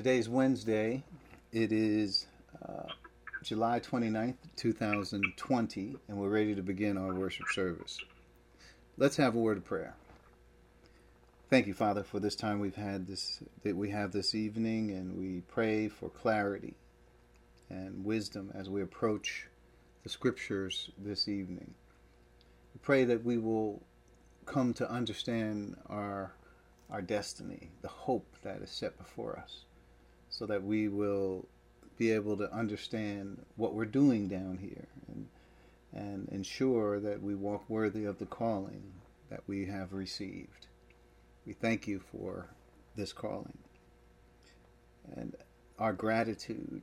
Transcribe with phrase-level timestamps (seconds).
[0.00, 1.04] Today's Wednesday.
[1.52, 2.26] It is
[2.66, 2.84] uh,
[3.42, 7.98] July 29th, 2020, and we're ready to begin our worship service.
[8.96, 9.94] Let's have a word of prayer.
[11.50, 15.18] Thank you, Father, for this time we've had this that we have this evening, and
[15.18, 16.78] we pray for clarity
[17.68, 19.48] and wisdom as we approach
[20.02, 21.74] the scriptures this evening.
[22.72, 23.82] We pray that we will
[24.46, 26.32] come to understand our
[26.88, 29.66] our destiny, the hope that is set before us,
[30.30, 31.46] so that we will
[31.98, 35.28] be able to understand what we're doing down here and
[35.92, 38.92] and ensure that we walk worthy of the calling
[39.28, 40.68] that we have received.
[41.44, 42.46] We thank you for
[42.94, 43.58] this calling.
[45.16, 45.34] And
[45.80, 46.82] our gratitude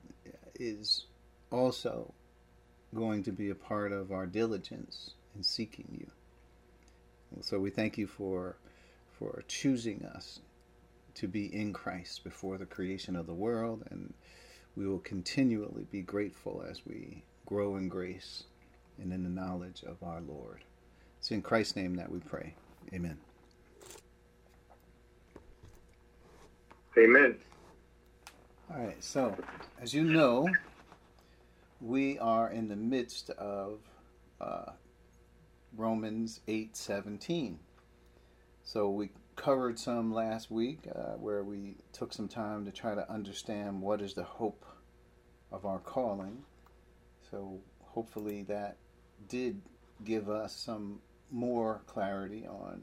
[0.55, 1.05] is
[1.51, 2.13] also
[2.93, 6.07] going to be a part of our diligence in seeking you.
[7.41, 8.57] So we thank you for
[9.17, 10.39] for choosing us
[11.17, 14.13] to be in Christ before the creation of the world and
[14.75, 18.43] we will continually be grateful as we grow in grace
[18.99, 20.63] and in the knowledge of our Lord.
[21.17, 22.53] It's in Christ's name that we pray.
[22.93, 23.17] Amen.
[26.95, 27.37] Amen.
[28.71, 29.35] All right, so
[29.81, 30.47] as you know,
[31.81, 33.79] we are in the midst of
[34.39, 34.71] uh,
[35.75, 37.57] Romans 8:17.
[38.63, 43.09] So we covered some last week uh, where we took some time to try to
[43.09, 44.65] understand what is the hope
[45.51, 46.43] of our calling.
[47.31, 48.75] So hopefully that
[49.29, 49.61] did
[50.03, 50.99] give us some
[51.31, 52.81] more clarity on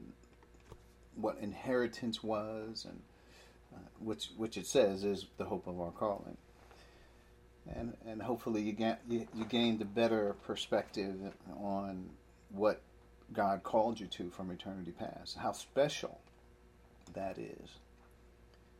[1.15, 3.01] what inheritance was and
[3.75, 6.37] uh, which which it says is the hope of our calling.
[7.75, 11.15] And and hopefully you get you, you gained a better perspective
[11.59, 12.09] on
[12.49, 12.81] what
[13.33, 15.37] God called you to from eternity past.
[15.37, 16.19] How special
[17.13, 17.79] that is.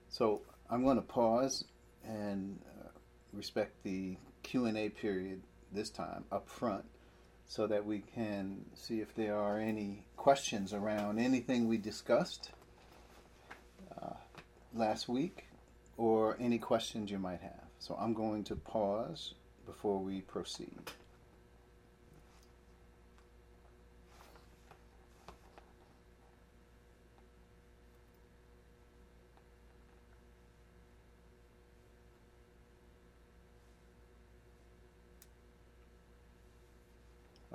[0.09, 1.65] So I'm going to pause
[2.03, 2.89] and uh,
[3.33, 6.85] respect the Q&A period this time up front
[7.47, 12.51] so that we can see if there are any questions around anything we discussed
[14.01, 14.13] uh,
[14.73, 15.45] last week
[15.97, 17.65] or any questions you might have.
[17.79, 19.35] So I'm going to pause
[19.65, 20.79] before we proceed.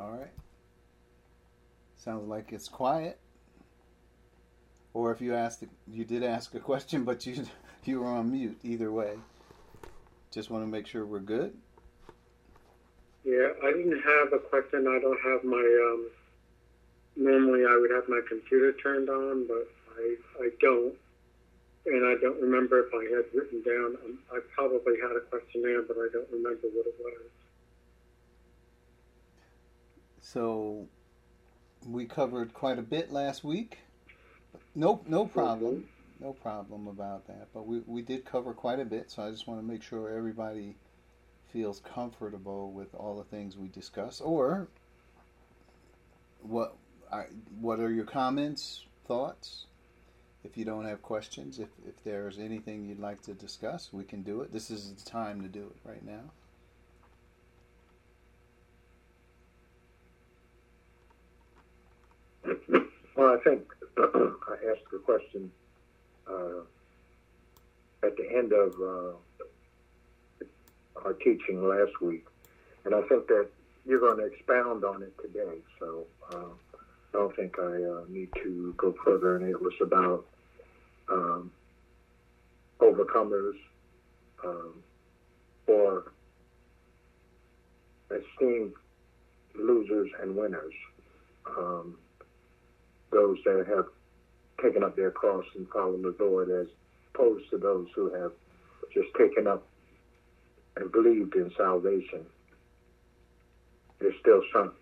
[0.00, 0.32] All right.
[1.96, 3.18] Sounds like it's quiet.
[4.94, 7.44] Or if you asked, you did ask a question, but you
[7.84, 8.58] you were on mute.
[8.64, 9.16] Either way,
[10.30, 11.54] just want to make sure we're good.
[13.24, 14.88] Yeah, I didn't have a question.
[14.88, 15.58] I don't have my.
[15.58, 16.10] Um,
[17.16, 19.68] normally, I would have my computer turned on, but
[19.98, 20.94] I I don't,
[21.84, 23.96] and I don't remember if I had written down.
[24.02, 27.39] Um, I probably had a questionnaire, but I don't remember what it was.
[30.32, 30.86] So
[31.84, 33.78] we covered quite a bit last week.
[34.76, 35.88] No, no problem.
[36.20, 37.48] No problem about that.
[37.52, 40.08] But we, we did cover quite a bit, so I just want to make sure
[40.08, 40.76] everybody
[41.52, 44.20] feels comfortable with all the things we discuss.
[44.20, 44.68] Or
[46.42, 46.76] what
[47.10, 47.24] I,
[47.60, 49.66] what are your comments, thoughts?
[50.44, 54.22] If you don't have questions, if, if there's anything you'd like to discuss, we can
[54.22, 54.52] do it.
[54.52, 56.30] This is the time to do it right now.
[63.20, 63.62] Well, I think
[63.98, 65.50] I asked a question
[66.28, 66.62] uh,
[68.02, 69.12] at the end of uh,
[71.04, 72.26] our teaching last week,
[72.84, 73.48] and I think that
[73.86, 75.58] you're going to expound on it today.
[75.78, 79.36] So uh, I don't think I uh, need to go further.
[79.36, 80.26] And it was about
[81.10, 81.50] um,
[82.80, 83.56] overcomers
[84.44, 84.74] um,
[85.66, 86.12] or
[88.10, 88.74] esteemed
[89.54, 90.74] losers and winners.
[91.46, 91.96] Um,
[93.10, 93.86] those that have
[94.62, 96.66] taken up their cross and followed the Lord as
[97.14, 98.32] opposed to those who have
[98.92, 99.66] just taken up
[100.76, 102.24] and believed in salvation.
[103.98, 104.72] There's still some.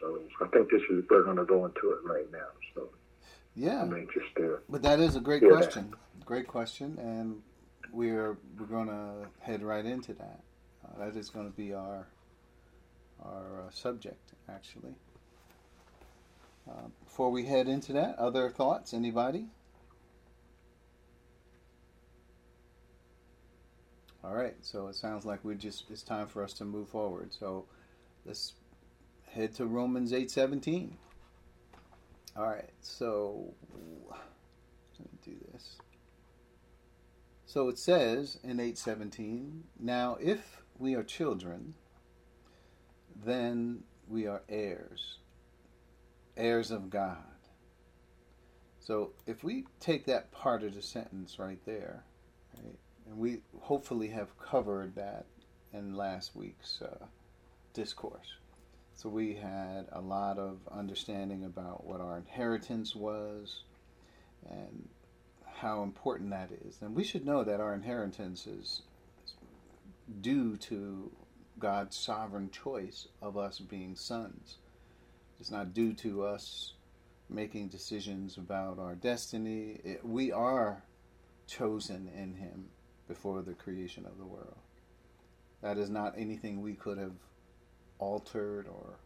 [0.00, 2.48] So I think this is we're going to go into it right now.
[2.74, 2.88] So
[3.54, 4.08] yeah, I'm.
[4.68, 5.94] But that is a great question.
[6.24, 7.40] Great question, and
[7.92, 10.40] we're we're going to head right into that.
[10.84, 12.06] Uh, that is going to be our
[13.24, 14.94] our uh, subject, actually.
[17.04, 18.92] Before we head into that, other thoughts?
[18.92, 19.46] Anybody?
[24.24, 24.56] All right.
[24.60, 27.32] So it sounds like we just it's time for us to move forward.
[27.32, 27.66] So
[28.24, 28.54] let's
[29.30, 30.96] head to Romans eight seventeen.
[32.36, 32.70] All right.
[32.80, 33.54] So
[34.98, 35.76] let me do this.
[37.46, 41.74] So it says in 817, now if we are children,
[43.24, 45.18] then we are heirs,
[46.36, 47.16] heirs of God.
[48.80, 52.04] So if we take that part of the sentence right there,
[52.56, 55.26] right, and we hopefully have covered that
[55.72, 57.06] in last week's uh,
[57.72, 58.34] discourse.
[58.94, 63.62] So we had a lot of understanding about what our inheritance was
[64.48, 64.88] and
[65.44, 66.78] how important that is.
[66.80, 68.82] And we should know that our inheritance is
[70.20, 71.10] due to
[71.58, 74.56] God's sovereign choice of us being sons.
[75.40, 76.74] It's not due to us
[77.28, 79.80] making decisions about our destiny.
[79.84, 80.82] It, we are
[81.46, 82.66] chosen in Him
[83.08, 84.56] before the creation of the world.
[85.62, 87.16] That is not anything we could have
[87.98, 88.98] altered or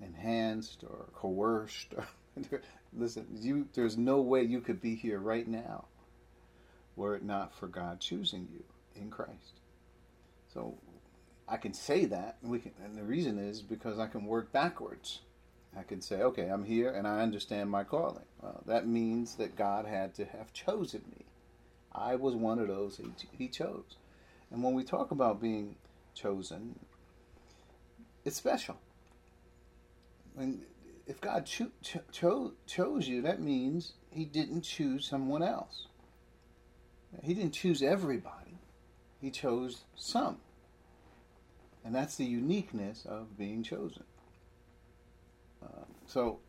[0.00, 1.94] enhanced or coerced.
[2.96, 5.86] Listen, you there's no way you could be here right now
[6.96, 8.64] were it not for God choosing you
[9.00, 9.60] in Christ.
[10.52, 10.74] So
[11.46, 14.50] I can say that, and we can, and the reason is because I can work
[14.52, 15.20] backwards.
[15.78, 18.24] I can say, okay, I'm here and I understand my calling.
[18.42, 21.26] Well, that means that God had to have chosen me.
[21.92, 23.96] I was one of those he, he chose.
[24.50, 25.76] And when we talk about being
[26.14, 26.78] chosen,
[28.24, 28.76] it's special.
[30.34, 30.62] When,
[31.06, 31.72] if God cho-
[32.12, 35.86] cho- chose you, that means He didn't choose someone else.
[37.22, 38.58] He didn't choose everybody,
[39.20, 40.38] He chose some.
[41.84, 44.02] And that's the uniqueness of being chosen.
[46.06, 46.40] So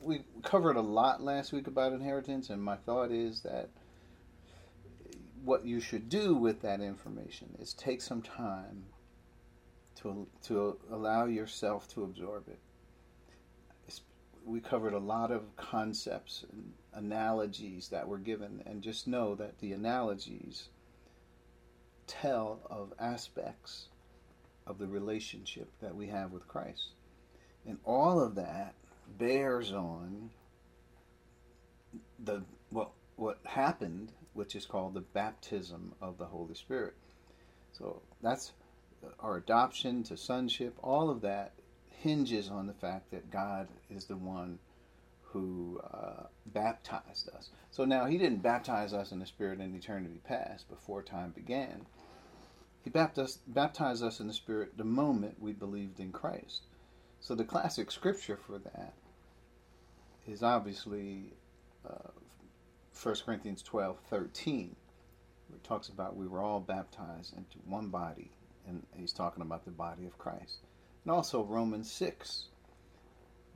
[0.00, 3.70] we covered a lot last week about inheritance, and my thought is that
[5.44, 8.84] what you should do with that information is take some time
[9.96, 12.58] to to allow yourself to absorb it.
[14.44, 19.58] We covered a lot of concepts and analogies that were given, and just know that
[19.58, 20.68] the analogies
[22.06, 23.88] tell of aspects
[24.64, 26.92] of the relationship that we have with Christ.
[27.66, 28.74] And all of that
[29.18, 30.30] bears on
[32.18, 36.94] the what what happened, which is called the baptism of the Holy Spirit.
[37.72, 38.52] So that's
[39.20, 40.76] our adoption to sonship.
[40.82, 41.52] All of that
[41.90, 44.58] hinges on the fact that God is the one
[45.22, 47.50] who uh, baptized us.
[47.70, 51.86] So now He didn't baptize us in the Spirit in eternity past before time began.
[52.82, 56.62] He baptized, baptized us in the Spirit the moment we believed in Christ.
[57.20, 58.94] So the classic scripture for that
[60.26, 61.32] is obviously
[61.88, 62.10] uh,
[63.02, 64.76] 1 Corinthians 12 13,
[65.48, 68.30] where it talks about we were all baptized into one body,
[68.66, 70.58] and he's talking about the body of Christ.
[71.04, 72.46] And also Romans 6,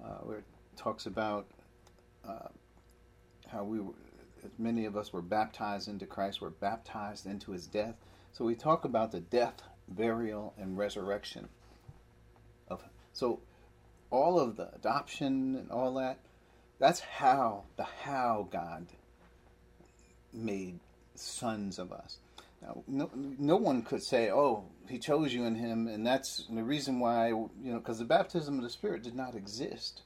[0.02, 0.44] uh, where it
[0.76, 1.46] talks about
[2.28, 2.48] uh,
[3.48, 3.94] how we were,
[4.58, 7.96] many of us were baptized into Christ, were baptized into his death.
[8.32, 11.48] So we talk about the death, burial, and resurrection
[12.68, 12.82] of.
[13.12, 13.40] So
[14.10, 16.18] all of the adoption and all that,
[16.78, 18.86] that's how the how God
[20.32, 20.80] made
[21.14, 22.18] sons of us.
[22.62, 26.62] Now, no, no one could say, "Oh, He chose you in Him," and that's the
[26.62, 30.02] reason why you know, because the baptism of the Spirit did not exist,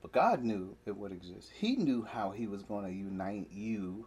[0.00, 1.50] but God knew it would exist.
[1.54, 4.06] He knew how He was going to unite you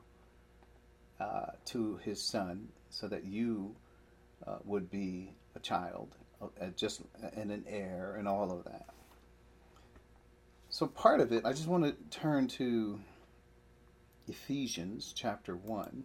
[1.20, 3.76] uh, to His Son, so that you
[4.48, 7.02] uh, would be a child, uh, just
[7.36, 8.88] and an heir, and all of that.
[10.72, 13.00] So, part of it, I just want to turn to
[14.28, 16.04] Ephesians chapter 1,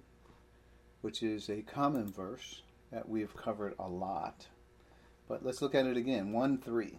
[1.02, 4.46] which is a common verse that we have covered a lot.
[5.28, 6.98] But let's look at it again 1 3.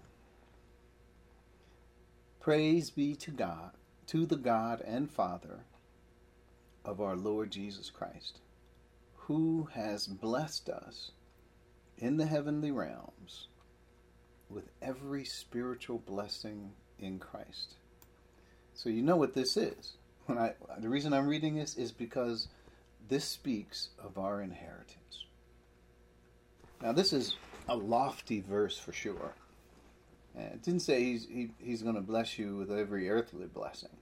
[2.40, 3.72] Praise be to God,
[4.08, 5.62] to the God and Father
[6.86, 8.42] of our Lord Jesus Christ,
[9.16, 11.14] who has blessed us
[11.98, 13.48] in the heavenly realms
[14.52, 17.76] with every spiritual blessing in Christ.
[18.74, 19.94] So you know what this is.
[20.26, 22.48] When I the reason I'm reading this is because
[23.08, 25.26] this speaks of our inheritance.
[26.82, 27.36] Now this is
[27.68, 29.34] a lofty verse for sure.
[30.36, 33.98] It didn't say he's he, he's going to bless you with every earthly blessing.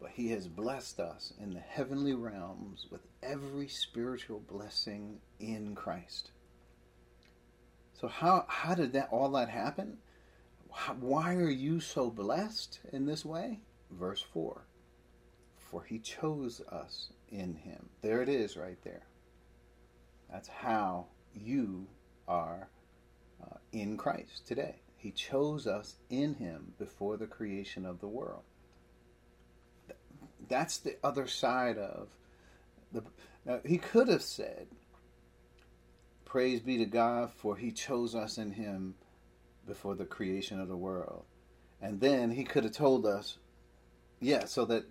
[0.00, 6.30] But he has blessed us in the heavenly realms with every spiritual blessing in Christ.
[8.00, 9.98] So how how did that all that happen?
[11.00, 13.60] Why are you so blessed in this way?
[13.90, 14.62] Verse 4
[15.56, 17.88] For he chose us in him.
[18.02, 19.06] There it is right there.
[20.30, 21.86] That's how you
[22.28, 22.68] are
[23.42, 24.76] uh, in Christ today.
[24.96, 28.42] He chose us in him before the creation of the world.
[30.48, 32.08] That's the other side of
[32.92, 33.02] the
[33.44, 34.66] Now, he could have said,
[36.24, 38.94] Praise be to God, for he chose us in him
[39.66, 41.24] before the creation of the world.
[41.80, 43.38] And then he could have told us,
[44.20, 44.84] yeah, so that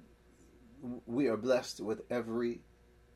[1.06, 2.60] we are blessed with every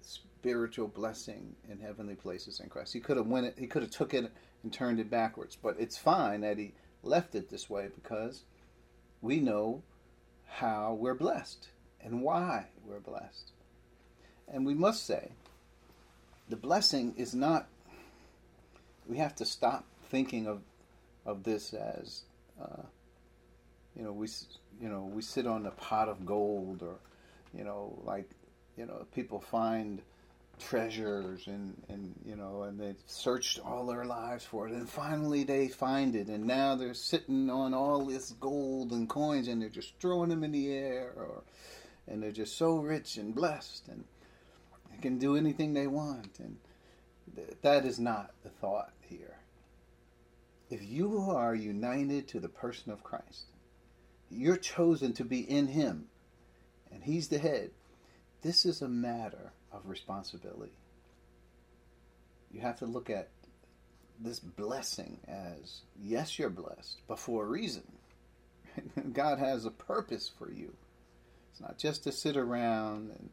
[0.01, 2.93] spiritual blessing in heavenly places in Christ.
[2.93, 4.31] He could have went it, he could have took it
[4.63, 6.73] and turned it backwards, but it's fine that he
[7.03, 8.43] left it this way because
[9.21, 9.83] we know
[10.47, 11.69] how we're blessed
[12.01, 13.51] and why we're blessed.
[14.47, 15.31] And we must say,
[16.47, 17.67] the blessing is not.
[19.07, 20.61] We have to stop thinking of
[21.25, 22.23] of this as,
[22.61, 22.83] uh,
[23.95, 24.27] you know, we
[24.81, 26.95] you know we sit on a pot of gold, or
[27.53, 28.29] you know, like
[28.77, 30.01] you know, people find
[30.59, 34.73] treasures and and you know and they've searched all their lives for it.
[34.73, 36.27] And finally they find it.
[36.27, 40.43] And now they're sitting on all this gold and coins and they're just throwing them
[40.43, 41.43] in the air or
[42.07, 44.03] and they're just so rich and blessed and
[44.91, 46.39] they can do anything they want.
[46.39, 46.57] And
[47.35, 49.38] th- that is not the thought here
[50.69, 53.45] if you are united to the person of Christ
[54.29, 56.07] you're chosen to be in him
[56.91, 57.71] and he's the head
[58.41, 60.71] this is a matter of responsibility.
[62.51, 63.29] You have to look at
[64.19, 67.83] this blessing as yes, you're blessed, but for a reason.
[69.13, 70.73] God has a purpose for you.
[71.51, 73.29] It's not just to sit around and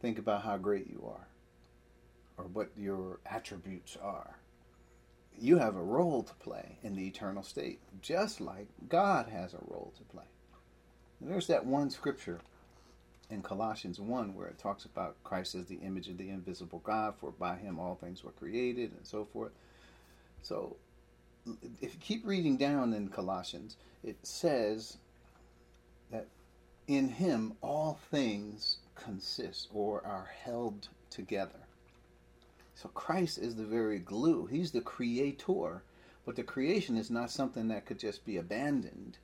[0.00, 1.28] think about how great you are
[2.36, 4.36] or what your attributes are.
[5.40, 9.60] You have a role to play in the eternal state, just like God has a
[9.68, 10.24] role to play.
[11.20, 12.40] And there's that one scripture
[13.30, 17.14] in Colossians 1 where it talks about Christ as the image of the invisible God,
[17.18, 19.52] for by him all things were created, and so forth.
[20.42, 20.76] So,
[21.80, 24.98] if you keep reading down in Colossians, it says
[26.10, 26.26] that
[26.86, 31.60] in him all things consist or are held together.
[32.74, 35.82] So, Christ is the very glue, he's the creator.
[36.24, 39.18] But the creation is not something that could just be abandoned,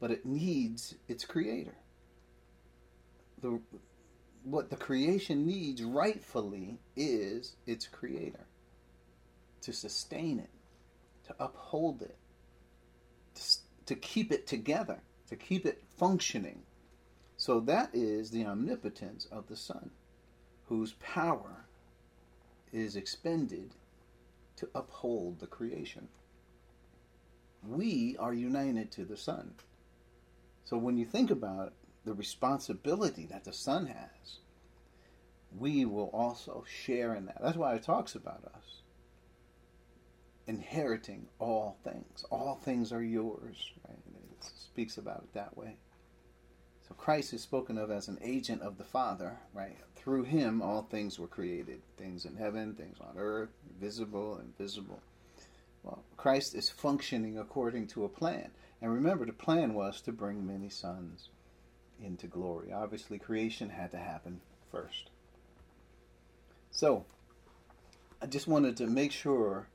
[0.00, 1.74] but it needs its creator.
[3.40, 3.60] The
[4.44, 8.46] what the creation needs rightfully is its creator.
[9.62, 10.50] To sustain it,
[11.26, 12.16] to uphold it,
[13.34, 13.42] to,
[13.86, 16.62] to keep it together, to keep it functioning.
[17.36, 19.90] So that is the omnipotence of the Son,
[20.68, 21.66] whose power
[22.72, 23.74] is expended
[24.56, 26.08] to uphold the creation.
[27.66, 29.54] We are united to the Son.
[30.64, 31.72] So when you think about
[32.04, 34.38] the responsibility that the Son has,
[35.56, 37.40] we will also share in that.
[37.42, 38.82] That's why it talks about us
[40.48, 42.24] inheriting all things.
[42.30, 43.70] All things are yours.
[43.86, 43.98] Right?
[44.32, 45.76] It speaks about it that way.
[46.88, 49.76] So Christ is spoken of as an agent of the Father, right?
[49.98, 51.82] Through him all things were created.
[51.96, 53.50] Things in heaven, things on earth,
[53.80, 55.00] visible, invisible.
[55.82, 58.50] Well, Christ is functioning according to a plan.
[58.80, 61.28] And remember, the plan was to bring many sons
[62.02, 62.72] into glory.
[62.72, 64.40] Obviously, creation had to happen
[64.70, 65.10] first.
[66.70, 67.04] So,
[68.22, 69.66] I just wanted to make sure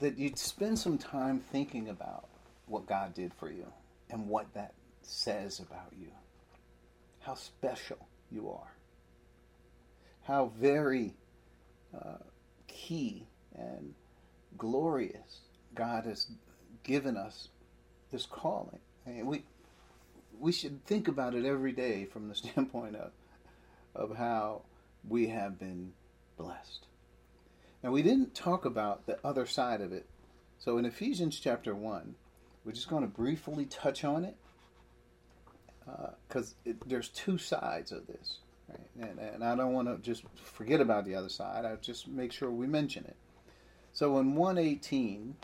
[0.00, 2.28] that you'd spend some time thinking about
[2.66, 3.66] what God did for you
[4.10, 6.08] and what that says about you.
[7.20, 8.71] How special you are.
[10.24, 11.14] How very
[11.94, 12.18] uh,
[12.68, 13.94] key and
[14.56, 15.40] glorious
[15.74, 16.28] God has
[16.84, 17.48] given us
[18.10, 18.78] this calling.
[19.06, 19.44] Mean, we
[20.38, 23.10] we should think about it every day from the standpoint of
[23.94, 24.62] of how
[25.08, 25.92] we have been
[26.36, 26.86] blessed.
[27.82, 30.06] Now we didn't talk about the other side of it.
[30.58, 32.14] So in Ephesians chapter one,
[32.64, 34.36] we're just going to briefly touch on it
[36.28, 38.38] because uh, there's two sides of this,
[38.72, 39.10] right?
[39.10, 41.64] and, and I don't want to just forget about the other side.
[41.64, 43.16] I just make sure we mention it.
[43.92, 45.36] So in 118,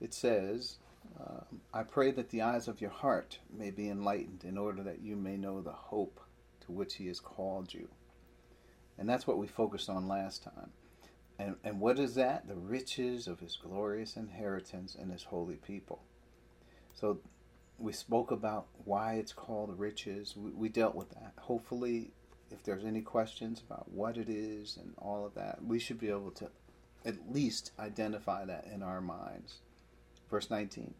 [0.00, 0.78] it says,
[1.18, 1.40] uh,
[1.72, 5.16] I pray that the eyes of your heart may be enlightened in order that you
[5.16, 6.20] may know the hope
[6.66, 7.88] to which He has called you.
[8.98, 10.70] And that's what we focused on last time.
[11.38, 12.46] And, and what is that?
[12.46, 16.02] The riches of His glorious inheritance in His holy people.
[16.94, 17.18] So
[17.78, 20.36] we spoke about why it's called riches.
[20.36, 21.32] We, we dealt with that.
[21.38, 22.12] Hopefully,
[22.50, 26.10] if there's any questions about what it is and all of that, we should be
[26.10, 26.48] able to
[27.04, 29.58] at least identify that in our minds.
[30.30, 30.94] Verse 19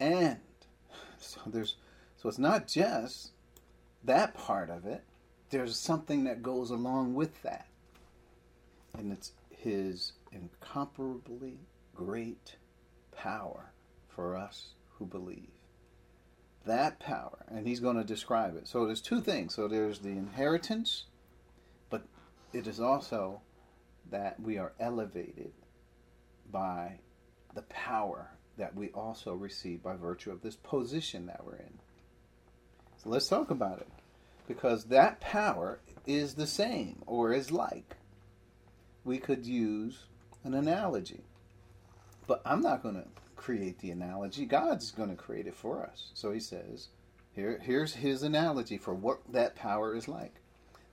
[0.00, 0.38] and
[1.18, 1.76] so there's
[2.16, 3.32] so it's not just
[4.02, 5.02] that part of it
[5.50, 7.66] there's something that goes along with that
[8.96, 11.58] and it's his incomparably
[11.94, 12.56] great
[13.16, 13.72] power
[14.08, 15.50] for us who believe
[16.66, 20.08] that power and he's going to describe it so there's two things so there's the
[20.08, 21.04] inheritance
[21.90, 22.02] but
[22.52, 23.40] it is also
[24.10, 25.52] that we are elevated
[26.50, 26.98] by
[27.54, 31.78] the power that we also receive by virtue of this position that we're in.
[33.02, 33.88] So let's talk about it.
[34.46, 37.96] Because that power is the same or is like.
[39.04, 40.04] We could use
[40.44, 41.24] an analogy.
[42.26, 43.06] But I'm not going to
[43.44, 44.46] create the analogy.
[44.46, 46.10] God's going to create it for us.
[46.14, 46.88] So he says,
[47.32, 50.36] here, here's his analogy for what that power is like.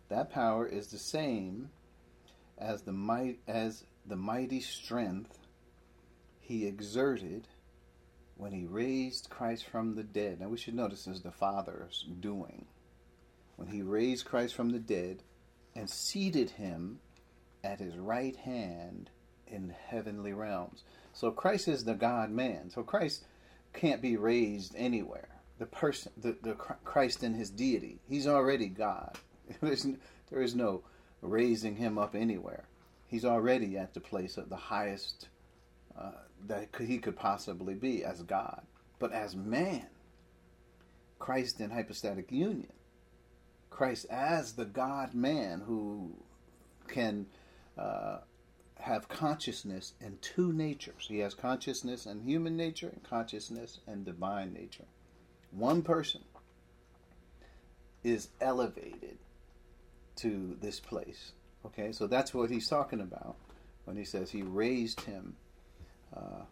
[0.09, 1.69] That power is the same
[2.57, 5.37] as the might as the mighty strength
[6.41, 7.47] he exerted
[8.35, 10.41] when he raised Christ from the dead.
[10.41, 12.65] Now we should notice this is the Father's doing.
[13.55, 15.23] When he raised Christ from the dead
[15.73, 16.99] and seated him
[17.63, 19.09] at his right hand
[19.47, 20.83] in heavenly realms.
[21.13, 22.69] So Christ is the God man.
[22.69, 23.25] So Christ
[23.73, 25.29] can't be raised anywhere.
[25.59, 29.17] The person, the, the Christ in his deity, he's already God.
[29.61, 30.83] there is no
[31.21, 32.63] raising him up anywhere.
[33.07, 35.27] He's already at the place of the highest
[35.97, 36.11] uh,
[36.47, 38.61] that he could possibly be as God.
[38.99, 39.87] But as man,
[41.19, 42.71] Christ in hypostatic union,
[43.69, 46.15] Christ as the God man who
[46.87, 47.25] can
[47.77, 48.19] uh,
[48.81, 51.05] have consciousness in two natures.
[51.07, 54.85] He has consciousness and human nature, and consciousness and divine nature.
[55.51, 56.21] One person
[58.03, 59.17] is elevated
[60.17, 61.33] to this place.
[61.65, 63.35] Okay, so that's what he's talking about
[63.85, 65.35] when he says he raised him
[66.15, 66.43] uh,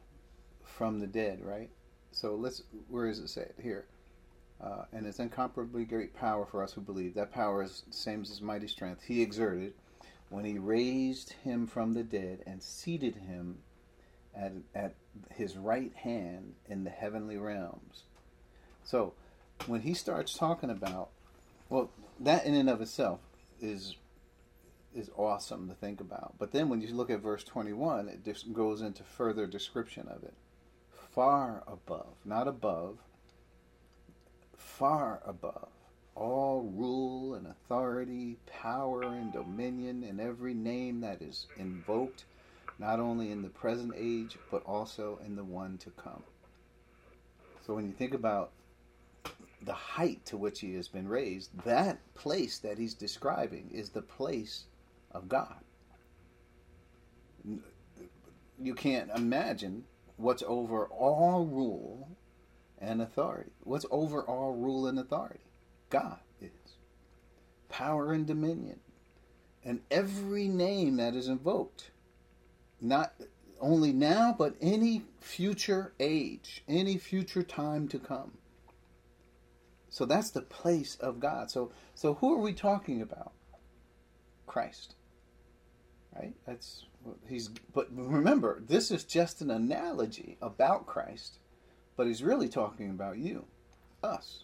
[0.64, 1.70] from the dead, right?
[2.12, 3.56] So let's, where does it say it?
[3.62, 3.86] Here.
[4.62, 7.14] Uh, and it's incomparably great power for us who believe.
[7.16, 9.04] That power is the same as his mighty strength.
[9.04, 9.74] He exerted
[10.30, 13.58] when he raised him from the dead and seated him
[14.36, 14.94] at, at
[15.32, 18.04] his right hand in the heavenly realms.
[18.84, 19.14] So
[19.66, 21.10] when he starts talking about,
[21.70, 23.20] well, that in and of itself
[23.62, 23.96] is
[24.96, 26.34] is awesome to think about.
[26.40, 30.24] But then when you look at verse 21, it just goes into further description of
[30.24, 30.34] it.
[31.12, 32.98] Far above, not above,
[34.58, 35.70] far above
[36.20, 42.26] all rule and authority, power and dominion, and every name that is invoked,
[42.78, 46.24] not only in the present age, but also in the one to come.
[47.66, 48.52] So when you think about
[49.62, 54.02] the height to which he has been raised, that place that he's describing is the
[54.02, 54.66] place
[55.12, 55.56] of God.
[58.62, 59.86] You can't imagine
[60.18, 62.10] what's over all rule
[62.78, 63.52] and authority.
[63.64, 65.40] What's over all rule and authority?
[65.90, 66.50] God is.
[67.70, 68.80] Power and dominion.
[69.64, 71.92] And every name that is invoked,
[72.82, 73.14] not
[73.60, 78.32] only now, but any future age, any future time to come.
[79.90, 81.52] So that's the place of God.
[81.52, 83.34] So so who are we talking about?
[84.48, 84.96] Christ.
[86.16, 86.34] Right?
[86.46, 86.86] That's
[87.28, 91.40] he's but remember, this is just an analogy about Christ,
[91.98, 93.46] but he's really talking about you,
[94.04, 94.44] us.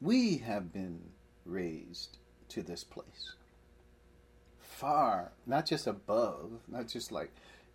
[0.00, 1.00] We have been
[1.44, 2.18] raised
[2.50, 3.34] to this place.
[4.60, 7.32] Far, not just above, not just like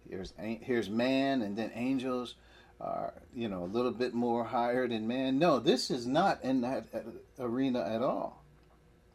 [0.09, 2.35] here's here's man and then angels
[2.79, 5.37] are you know a little bit more higher than man.
[5.37, 6.99] No, this is not in that uh,
[7.43, 8.43] arena at all.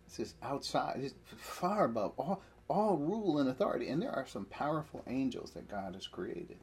[0.07, 1.01] This is outside.
[1.03, 3.89] It's far above all all rule and authority.
[3.89, 6.59] And there are some powerful angels that God has created.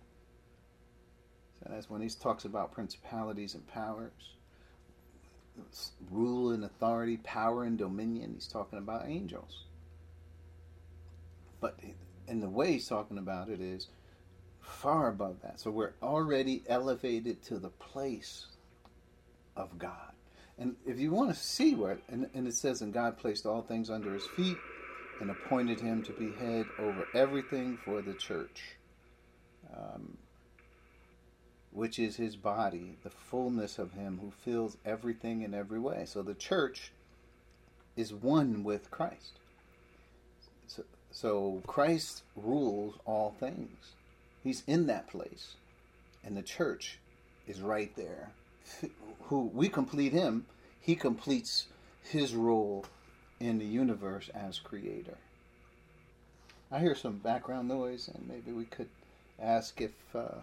[1.59, 4.35] So that's when he talks about principalities and powers
[6.09, 8.33] rule and authority, power and dominion.
[8.33, 9.65] He's talking about angels.
[11.59, 11.79] But
[12.27, 13.87] in the way he's talking about it is
[14.61, 15.59] far above that.
[15.59, 18.47] So we're already elevated to the place
[19.55, 20.11] of God.
[20.57, 23.61] And if you want to see what, and, and, it says, and God placed all
[23.61, 24.57] things under his feet
[25.19, 28.75] and appointed him to be head over everything for the church.
[29.75, 30.17] Um,
[31.75, 36.05] which is his body, the fullness of him who fills everything in every way.
[36.05, 36.91] So the church
[37.97, 39.39] is one with Christ.
[40.67, 43.91] So, so Christ rules all things.
[44.41, 45.55] He's in that place.
[46.23, 46.97] And the church
[47.45, 48.29] is right there.
[49.23, 50.45] Who we complete him,
[50.79, 51.67] he completes
[52.01, 52.85] his role
[53.39, 55.17] in the universe as creator.
[56.71, 58.89] I hear some background noise, and maybe we could
[59.39, 60.41] ask if uh,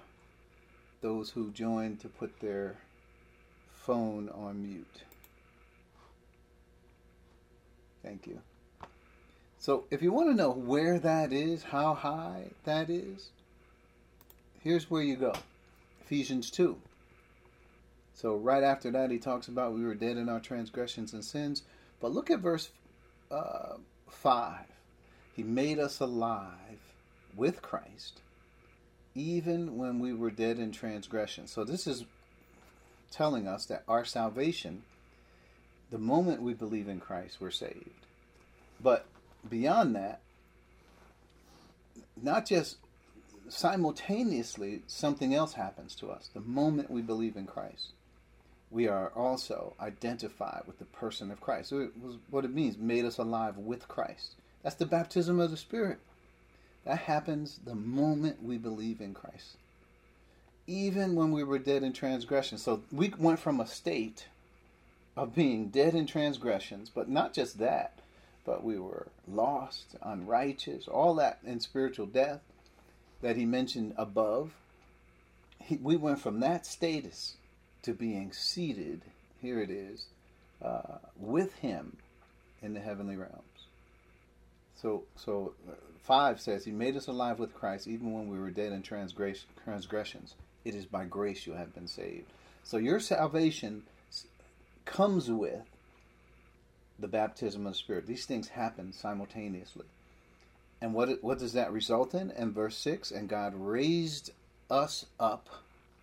[1.03, 2.77] those who joined to put their
[3.71, 5.03] phone on mute.
[8.03, 8.41] Thank you.
[9.59, 13.31] So, if you want to know where that is, how high that is,
[14.61, 15.35] here's where you go
[16.05, 16.77] Ephesians 2.
[18.15, 21.62] So, right after that, he talks about we were dead in our transgressions and sins.
[22.01, 22.71] But look at verse
[23.31, 23.77] uh,
[24.09, 24.59] 5.
[25.35, 26.51] He made us alive
[27.37, 28.21] with Christ,
[29.14, 31.46] even when we were dead in transgression.
[31.46, 32.05] So this is
[33.11, 34.83] telling us that our salvation,
[35.90, 37.90] the moment we believe in Christ, we're saved.
[38.81, 39.07] But
[39.48, 40.20] beyond that,
[42.20, 42.77] not just
[43.48, 47.92] simultaneously, something else happens to us the moment we believe in Christ.
[48.70, 51.68] We are also identified with the person of Christ.
[51.68, 54.37] So it was what it means, made us alive with Christ.
[54.62, 55.98] That's the baptism of the Spirit.
[56.85, 59.57] That happens the moment we believe in Christ.
[60.66, 62.59] Even when we were dead in transgression.
[62.59, 64.27] So we went from a state
[65.16, 67.99] of being dead in transgressions, but not just that,
[68.45, 72.40] but we were lost, unrighteous, all that in spiritual death
[73.21, 74.53] that he mentioned above.
[75.59, 77.37] He, we went from that status
[77.83, 79.03] to being seated,
[79.40, 80.07] here it is,
[80.64, 81.97] uh, with him
[82.62, 83.42] in the heavenly realms.
[84.81, 85.53] So, so
[86.03, 88.83] uh, five says, He made us alive with Christ even when we were dead in
[88.83, 90.35] transgressions.
[90.65, 92.27] It is by grace you have been saved.
[92.65, 93.83] So your salvation
[94.85, 95.62] comes with
[96.99, 98.07] the baptism of the Spirit.
[98.07, 99.87] These things happen simultaneously.
[100.81, 102.31] And what, what does that result in?
[102.33, 104.33] In verse 6 And God raised
[104.71, 105.49] us up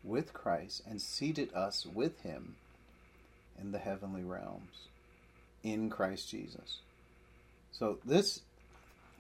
[0.04, 2.56] with Christ and seated us with him
[3.60, 4.88] in the heavenly realms
[5.64, 6.80] in Christ Jesus.
[7.72, 8.42] So this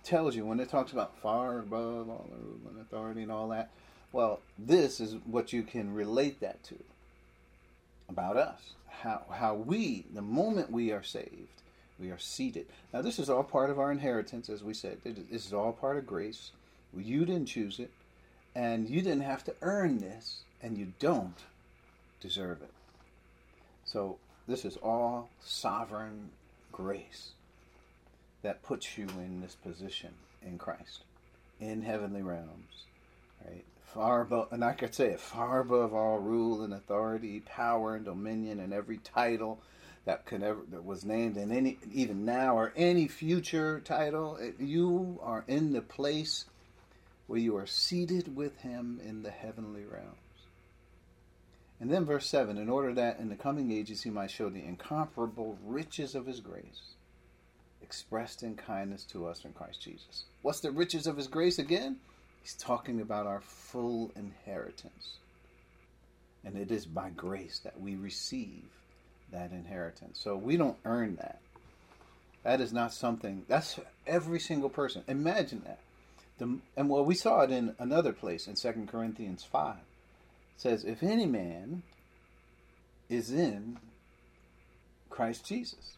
[0.03, 3.69] tells you when it talks about far above all rule and authority and all that.
[4.11, 6.75] Well, this is what you can relate that to
[8.07, 8.73] about us.
[8.87, 11.61] How how we, the moment we are saved,
[11.99, 12.65] we are seated.
[12.93, 14.97] Now, this is all part of our inheritance, as we said.
[15.03, 16.51] This is all part of grace.
[16.97, 17.91] You didn't choose it,
[18.55, 21.37] and you didn't have to earn this, and you don't
[22.19, 22.71] deserve it.
[23.85, 26.31] So, this is all sovereign
[26.71, 27.31] grace
[28.41, 30.13] that puts you in this position
[30.45, 31.03] in Christ,
[31.59, 32.85] in heavenly realms,
[33.45, 33.65] right?
[33.93, 38.05] Far above, and I could say it, far above all rule and authority, power and
[38.05, 39.59] dominion, and every title
[40.05, 44.39] that could ever that was named in any even now or any future title.
[44.59, 46.45] You are in the place
[47.27, 50.15] where you are seated with Him in the heavenly realms.
[51.79, 54.63] And then verse 7 in order that in the coming ages he might show the
[54.63, 56.95] incomparable riches of his grace
[57.81, 60.23] expressed in kindness to us in Christ Jesus.
[60.41, 61.97] What's the riches of his grace again?
[62.41, 65.17] He's talking about our full inheritance.
[66.43, 68.63] And it is by grace that we receive
[69.31, 70.19] that inheritance.
[70.21, 71.39] So we don't earn that.
[72.43, 75.03] That is not something, that's every single person.
[75.07, 75.79] Imagine that.
[76.37, 79.75] The, and well, we saw it in another place in 2 Corinthians 5.
[79.75, 79.81] It
[80.55, 81.83] says, If any man
[83.09, 83.77] is in
[85.09, 85.97] Christ Jesus,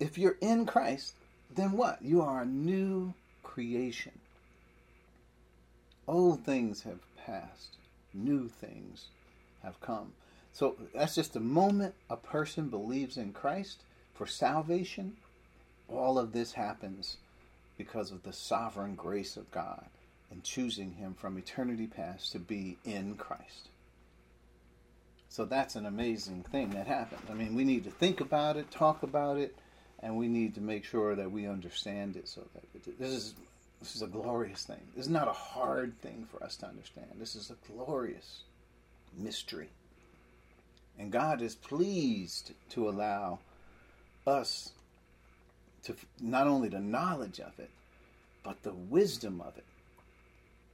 [0.00, 1.14] if you're in Christ,
[1.54, 2.02] then what?
[2.02, 4.12] You are a new creation.
[6.06, 7.76] Old things have passed,
[8.14, 9.06] new things
[9.62, 10.12] have come.
[10.52, 13.82] So that's just the moment a person believes in Christ
[14.14, 15.16] for salvation,
[15.88, 17.18] all of this happens
[17.76, 19.86] because of the sovereign grace of God
[20.30, 23.68] and choosing Him from eternity past to be in Christ.
[25.28, 27.22] So that's an amazing thing that happens.
[27.30, 29.54] I mean, we need to think about it, talk about it,
[30.00, 33.34] and we need to make sure that we understand it so that it, this is
[33.80, 34.80] this is a glorious thing.
[34.96, 37.06] This is not a hard thing for us to understand.
[37.16, 38.42] This is a glorious
[39.16, 39.68] mystery.
[40.98, 43.38] And God is pleased to allow
[44.26, 44.72] us
[45.84, 47.70] to not only the knowledge of it,
[48.42, 49.64] but the wisdom of it.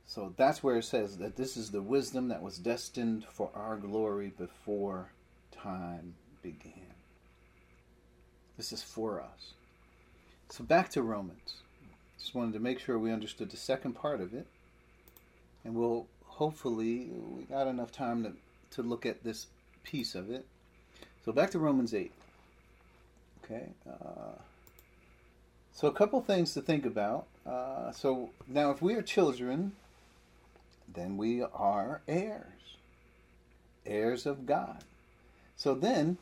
[0.07, 3.77] So that's where it says that this is the wisdom that was destined for our
[3.77, 5.11] glory before
[5.53, 6.94] time began.
[8.57, 9.53] This is for us.
[10.51, 11.57] So back to Romans.
[12.19, 14.47] Just wanted to make sure we understood the second part of it.
[15.65, 18.33] And we'll hopefully, we got enough time to,
[18.77, 19.47] to look at this
[19.83, 20.47] piece of it.
[21.25, 22.13] So back to Romans 8.
[23.45, 23.69] Okay.
[23.89, 24.39] Uh,
[25.73, 27.27] so a couple things to think about.
[27.47, 29.73] Uh, so now, if we are children,
[30.93, 32.77] then we are heirs,
[33.85, 34.85] heirs of God.
[35.57, 36.19] So then,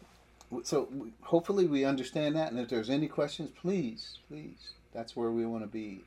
[0.63, 0.89] so
[1.23, 2.51] hopefully we understand that.
[2.51, 6.03] And if there's any questions, please, please, that's where we want to be.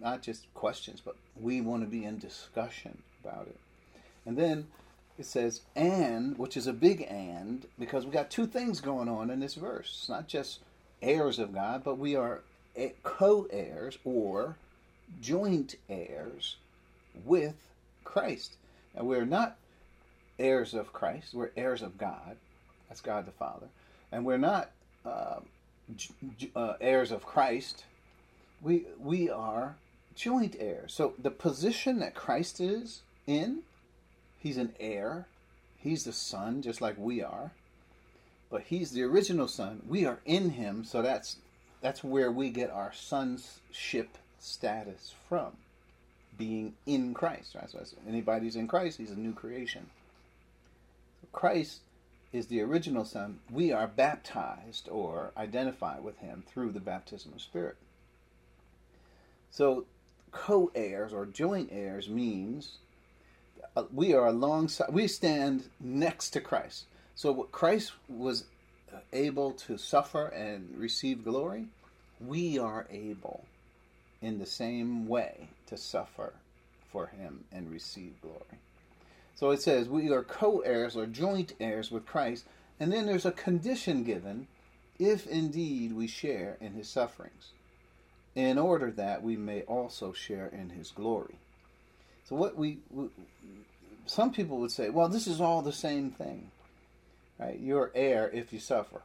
[0.00, 3.58] Not just questions, but we want to be in discussion about it.
[4.26, 4.66] And then
[5.18, 9.30] it says and, which is a big and, because we got two things going on
[9.30, 9.94] in this verse.
[9.98, 10.60] It's not just
[11.02, 12.40] heirs of God, but we are
[12.74, 14.56] eh, co heirs or
[15.20, 16.56] joint heirs
[17.24, 17.56] with
[18.02, 18.56] Christ.
[18.96, 19.56] And we're not
[20.38, 22.36] heirs of Christ, we're heirs of God.
[22.88, 23.68] That's God the Father
[24.12, 24.70] and we're not
[25.04, 25.40] uh,
[26.54, 27.84] uh, heirs of Christ.
[28.60, 29.74] We we are
[30.14, 30.92] joint heirs.
[30.92, 33.62] So the position that Christ is in,
[34.38, 35.26] he's an heir.
[35.78, 37.50] He's the son, just like we are.
[38.50, 39.82] But he's the original son.
[39.88, 41.36] We are in him, so that's
[41.80, 45.52] that's where we get our sonship status from.
[46.38, 47.54] Being in Christ.
[47.54, 47.68] Right?
[47.68, 49.86] So anybody's in Christ, he's a new creation.
[51.32, 51.80] Christ
[52.32, 53.40] is the original son.
[53.50, 57.76] We are baptized or identify with him through the baptism of spirit.
[59.50, 59.84] So
[60.30, 62.78] co heirs or joint heirs means
[63.76, 66.84] uh, we are alongside, we stand next to Christ.
[67.14, 68.44] So what Christ was
[68.92, 71.66] uh, able to suffer and receive glory,
[72.20, 73.44] we are able
[74.20, 76.32] in the same way to suffer
[76.90, 78.60] for him and receive glory.
[79.34, 82.44] So it says we are co heirs or joint heirs with Christ,
[82.78, 84.46] and then there's a condition given
[84.98, 87.50] if indeed we share in his sufferings
[88.34, 91.34] in order that we may also share in his glory.
[92.28, 93.08] So, what we, we,
[94.06, 96.50] some people would say, well, this is all the same thing,
[97.38, 97.58] right?
[97.58, 99.02] You're heir if you suffer.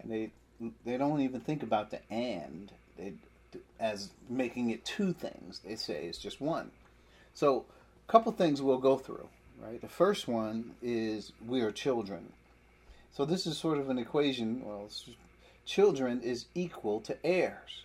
[0.00, 0.30] And they,
[0.84, 3.12] they don't even think about the and they,
[3.78, 5.60] as making it two things.
[5.64, 6.70] They say it's just one.
[7.34, 7.66] So,
[8.08, 9.28] a couple things we'll go through,
[9.60, 9.80] right?
[9.80, 12.32] The first one is we are children.
[13.12, 14.62] So, this is sort of an equation.
[14.64, 14.88] Well,
[15.66, 17.82] children is equal to heirs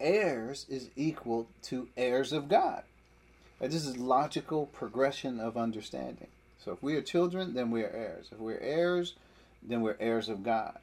[0.00, 2.82] heirs is equal to heirs of God.
[3.60, 6.28] This is logical progression of understanding.
[6.64, 8.28] So if we are children, then we are heirs.
[8.32, 9.14] If we're heirs,
[9.62, 10.78] then we're heirs of God.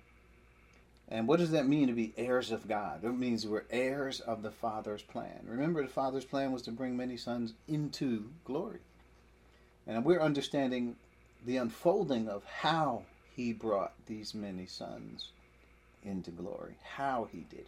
[1.09, 3.01] And what does that mean to be heirs of God?
[3.01, 5.39] That means we're heirs of the Father's plan.
[5.45, 8.79] Remember, the Father's plan was to bring many sons into glory.
[9.85, 10.97] And we're understanding
[11.45, 15.31] the unfolding of how he brought these many sons
[16.03, 17.67] into glory, how he did it.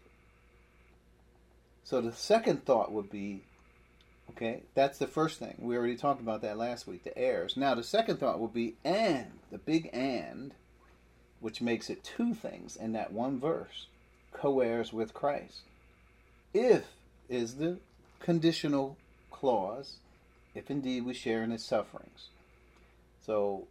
[1.84, 3.42] So the second thought would be
[4.32, 5.56] okay, that's the first thing.
[5.60, 7.58] We already talked about that last week, the heirs.
[7.58, 10.54] Now the second thought would be and, the big and,
[11.40, 13.88] which makes it two things in that one verse
[14.32, 15.62] co heirs with Christ.
[16.54, 16.86] If
[17.28, 17.78] is the
[18.20, 18.98] conditional
[19.32, 19.98] clause,
[20.56, 22.30] if indeed we share in his sufferings.
[23.26, 23.68] So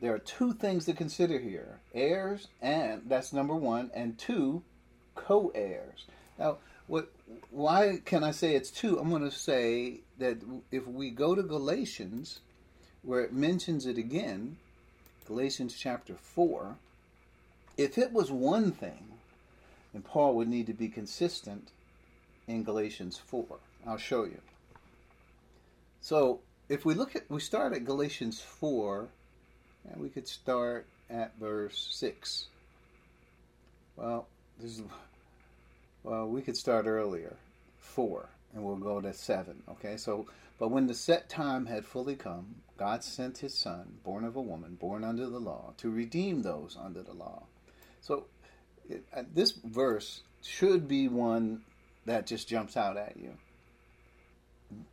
[0.00, 4.62] there are two things to consider here heirs, and that's number one, and two,
[5.14, 6.04] co heirs.
[6.38, 7.10] Now, what
[7.50, 8.98] why can I say it's two?
[8.98, 10.38] I'm going to say that
[10.70, 12.40] if we go to Galatians,
[13.02, 14.58] where it mentions it again,
[15.26, 16.76] Galatians chapter 4,
[17.76, 19.12] if it was one thing,
[19.92, 21.70] then Paul would need to be consistent
[22.46, 23.44] in Galatians 4.
[23.86, 24.40] I'll show you.
[26.00, 29.08] So if we look at, we start at Galatians 4,
[29.90, 32.46] and we could start at verse 6.
[33.96, 34.26] Well,
[34.60, 34.82] this is
[36.06, 37.34] well, we could start earlier,
[37.78, 39.60] four, and we'll go to seven.
[39.68, 40.26] Okay, so
[40.58, 44.40] but when the set time had fully come, God sent His Son, born of a
[44.40, 47.44] woman, born under the law, to redeem those under the law.
[48.00, 48.26] So
[48.88, 51.62] it, uh, this verse should be one
[52.04, 53.34] that just jumps out at you.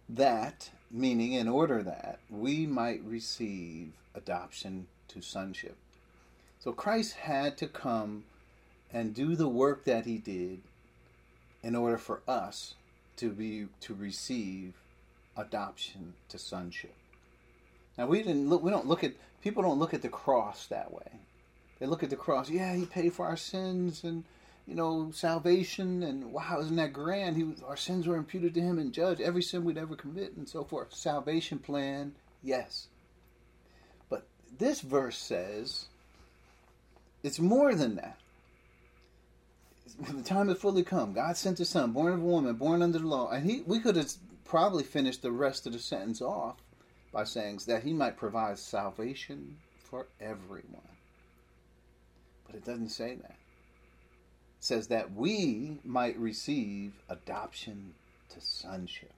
[0.09, 5.75] That meaning, in order that we might receive adoption to sonship.
[6.59, 8.25] So Christ had to come
[8.93, 10.61] and do the work that he did
[11.63, 12.75] in order for us
[13.17, 14.73] to be to receive
[15.37, 16.93] adoption to sonship.
[17.97, 20.91] Now we didn't look we don't look at people don't look at the cross that
[20.93, 21.19] way.
[21.79, 24.23] They look at the cross, yeah, he paid for our sins and
[24.67, 27.35] you know, salvation and wow, isn't that grand?
[27.35, 30.47] He our sins were imputed to him and judged every sin we'd ever commit and
[30.47, 30.93] so forth.
[30.93, 32.87] Salvation plan, yes.
[34.09, 34.25] But
[34.57, 35.87] this verse says
[37.23, 38.17] it's more than that
[39.99, 41.13] the time had fully come.
[41.13, 43.79] God sent His Son, born of a woman, born under the law, and He we
[43.79, 44.11] could have
[44.45, 46.57] probably finished the rest of the sentence off
[47.11, 50.81] by saying that He might provide salvation for everyone.
[52.45, 53.35] But it doesn't say that.
[54.59, 57.93] It says that we might receive adoption
[58.29, 59.13] to sonship,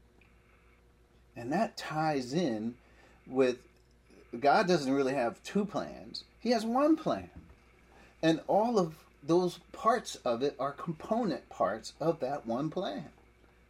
[1.36, 2.76] and that ties in
[3.28, 3.58] with
[4.40, 6.24] God doesn't really have two plans.
[6.40, 7.30] He has one plan.
[8.22, 13.10] And all of those parts of it are component parts of that one plan.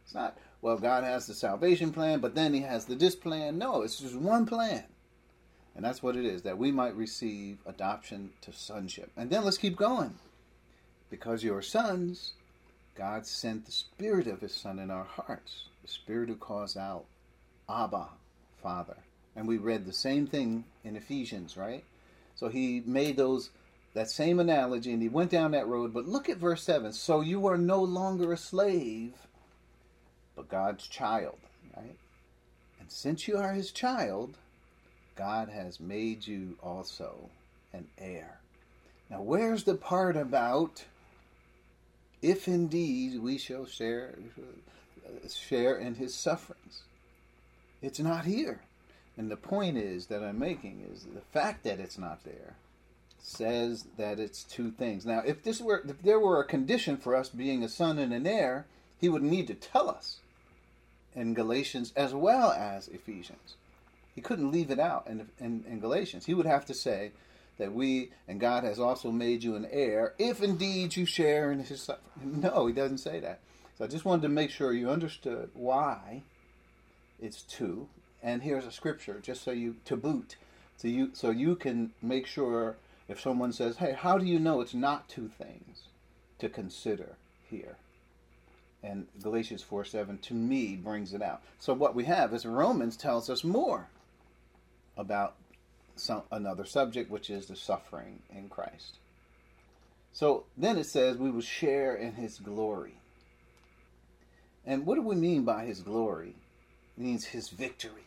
[0.04, 3.58] It's not, well, God has the salvation plan, but then He has the this plan.
[3.58, 4.84] No, it's just one plan.
[5.74, 9.10] And that's what it is that we might receive adoption to sonship.
[9.16, 10.14] And then let's keep going.
[11.10, 12.32] Because you are sons,
[12.96, 17.04] God sent the Spirit of His Son in our hearts, the Spirit who calls out,
[17.68, 18.08] Abba,
[18.62, 18.96] Father.
[19.36, 21.84] And we read the same thing in Ephesians, right?
[22.34, 23.50] So He made those
[23.96, 25.94] that same analogy, and he went down that road.
[25.94, 26.92] But look at verse 7.
[26.92, 29.25] So you are no longer a slave,
[30.36, 31.38] but God's child,
[31.76, 31.96] right?
[32.78, 34.36] And since you are his child,
[35.16, 37.30] God has made you also
[37.72, 38.38] an heir.
[39.10, 40.84] Now, where's the part about
[42.22, 44.14] if indeed we shall share
[45.28, 46.82] share in his sufferings?
[47.80, 48.60] It's not here.
[49.16, 52.56] And the point is that I'm making is the fact that it's not there
[53.26, 55.04] says that it's two things.
[55.04, 58.12] Now, if this were if there were a condition for us being a son and
[58.12, 58.66] an heir,
[58.98, 60.18] he would need to tell us
[61.16, 63.56] in Galatians as well as Ephesians.
[64.14, 66.26] He couldn't leave it out in, in, in Galatians.
[66.26, 67.10] He would have to say
[67.58, 71.60] that we and God has also made you an heir if indeed you share in
[71.60, 72.40] his suffering.
[72.40, 73.40] No, he doesn't say that.
[73.76, 76.22] So I just wanted to make sure you understood why
[77.20, 77.88] it's two.
[78.22, 80.36] And here's a scripture just so you to boot.
[80.76, 82.76] So you so you can make sure
[83.08, 85.88] if someone says, "Hey, how do you know it's not two things?"
[86.38, 87.16] to consider
[87.48, 87.76] here.
[88.86, 91.42] And Galatians 4 7 to me brings it out.
[91.58, 93.88] So what we have is Romans tells us more
[94.96, 95.34] about
[95.96, 98.98] some, another subject, which is the suffering in Christ.
[100.12, 102.94] So then it says we will share in his glory.
[104.64, 106.36] And what do we mean by his glory?
[106.96, 108.04] It means his victory.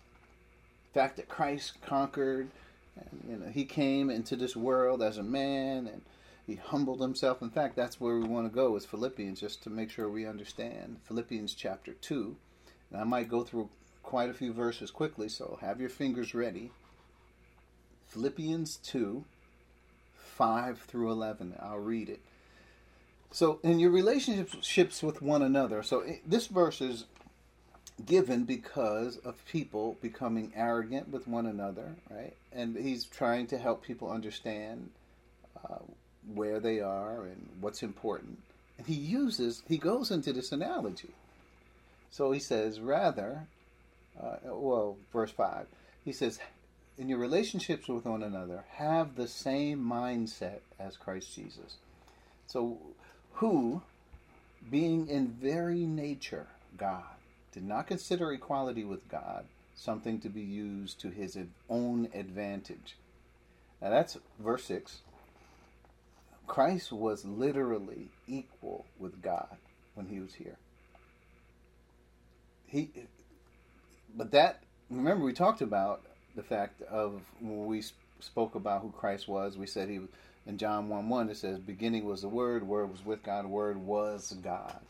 [0.93, 2.49] The fact that Christ conquered,
[2.95, 6.01] and you know, he came into this world as a man and
[6.49, 7.43] he humbled himself.
[7.43, 10.25] In fact, that's where we want to go is Philippians, just to make sure we
[10.25, 10.97] understand.
[11.03, 12.35] Philippians chapter 2.
[12.89, 13.69] And I might go through
[14.01, 16.71] quite a few verses quickly, so have your fingers ready.
[18.07, 19.23] Philippians 2,
[20.15, 21.53] 5 through 11.
[21.59, 22.21] I'll read it.
[23.29, 27.05] So, in your relationships with one another, so this verse is
[28.03, 32.33] given because of people becoming arrogant with one another, right?
[32.51, 34.89] And he's trying to help people understand
[35.63, 35.77] uh,
[36.33, 38.39] where they are and what's important.
[38.77, 41.11] And he uses, he goes into this analogy.
[42.11, 43.47] So he says, rather,
[44.21, 45.67] uh, well, verse 5,
[46.03, 46.39] he says,
[46.97, 51.77] in your relationships with one another, have the same mindset as Christ Jesus.
[52.47, 52.77] So,
[53.33, 53.83] who,
[54.69, 57.03] being in very nature God,
[57.53, 61.37] did not consider equality with God something to be used to his
[61.69, 62.97] own advantage.
[63.81, 64.99] Now, that's verse 6.
[66.49, 69.55] Christ was literally equal with God
[69.95, 70.57] when he was here.
[72.67, 72.89] He,
[74.15, 76.01] but that remember we talked about
[76.35, 77.83] the fact of when we
[78.19, 80.09] spoke about who Christ was, we said he was
[80.45, 83.77] in John 1 1, it says, Beginning was the Word, Word was with God, Word
[83.77, 84.81] was God.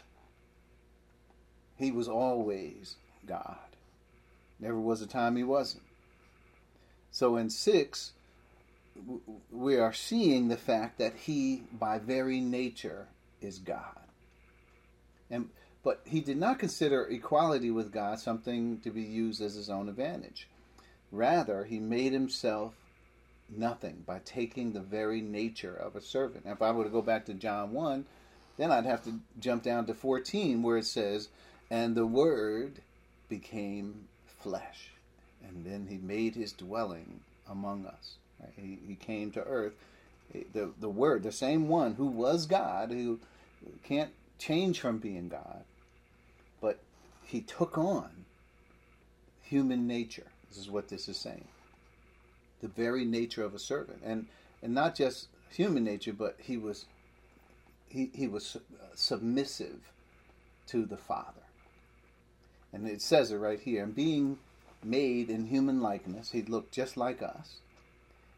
[1.76, 2.96] He was always
[3.28, 3.58] God.
[4.60, 5.84] Never was a time he wasn't.
[7.12, 8.14] So in 6,
[9.52, 13.08] we are seeing the fact that he, by very nature,
[13.42, 14.00] is God.
[15.30, 15.50] And
[15.84, 19.88] but he did not consider equality with God something to be used as his own
[19.88, 20.48] advantage.
[21.12, 22.74] Rather, he made himself
[23.50, 26.46] nothing by taking the very nature of a servant.
[26.46, 28.06] Now, if I were to go back to John 1,
[28.58, 31.30] then I'd have to jump down to 14 where it says,
[31.70, 32.82] And the Word
[33.30, 34.92] became flesh.
[35.48, 38.18] And then he made his dwelling among us.
[38.56, 39.74] He, he came to earth.
[40.54, 43.20] The, the Word, the same one who was God, who
[43.84, 45.64] can't change from being God,
[46.62, 46.80] but
[47.24, 48.26] he took on
[49.42, 50.28] human nature.
[50.48, 51.48] This is what this is saying.
[52.62, 54.28] The very nature of a servant, and
[54.62, 56.86] and not just human nature, but he was
[57.88, 59.92] he he was uh, submissive
[60.68, 61.42] to the Father.
[62.72, 63.84] And it says it right here.
[63.84, 64.38] And being
[64.84, 67.58] made in human likeness, he looked just like us.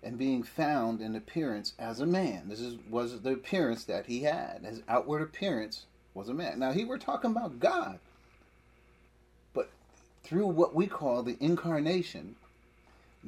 [0.03, 2.49] And being found in appearance as a man.
[2.49, 4.61] This is was the appearance that he had.
[4.65, 6.59] His outward appearance was a man.
[6.59, 7.99] Now, he we're talking about God
[9.53, 9.69] But
[10.23, 12.35] through what we call the incarnation,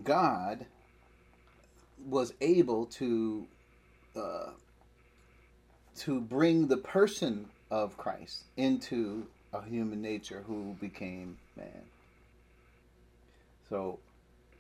[0.04, 0.66] God
[2.08, 3.48] was able to
[4.16, 4.52] uh,
[5.98, 11.84] to bring the person of Christ into a human nature who became man.
[13.70, 14.00] So,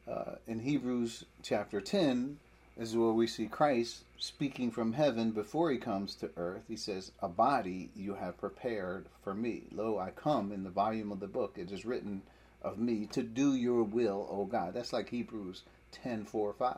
[0.08, 2.38] uh, in Hebrews chapter 10
[2.78, 6.64] is where we see Christ speaking from heaven before he comes to earth.
[6.68, 9.64] He says, A body you have prepared for me.
[9.72, 11.54] Lo, I come in the volume of the book.
[11.58, 12.22] It is written
[12.62, 14.74] of me to do your will, O God.
[14.74, 16.78] That's like Hebrews 10 4 5.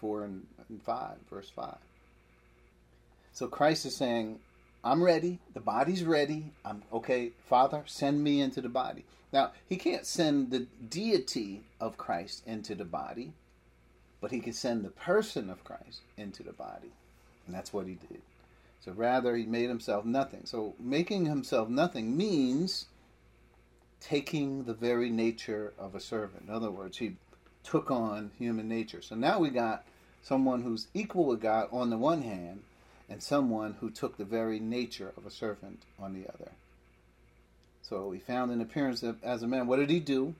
[0.00, 0.46] 4 and
[0.84, 1.76] 5, verse 5.
[3.32, 4.40] So Christ is saying,
[4.84, 5.38] I'm ready.
[5.54, 6.52] The body's ready.
[6.64, 9.04] I'm okay, Father, send me into the body.
[9.32, 13.32] Now, he can't send the deity of Christ into the body,
[14.20, 16.92] but he can send the person of Christ into the body.
[17.46, 18.20] And that's what he did.
[18.84, 20.42] So rather, he made himself nothing.
[20.44, 22.86] So making himself nothing means
[24.00, 26.44] taking the very nature of a servant.
[26.48, 27.14] In other words, he
[27.62, 29.00] took on human nature.
[29.00, 29.84] So now we got
[30.22, 32.62] someone who's equal with God on the one hand,
[33.12, 36.52] and someone who took the very nature of a servant on the other.
[37.82, 39.66] So he found an appearance of, as a man.
[39.66, 40.34] What did he do?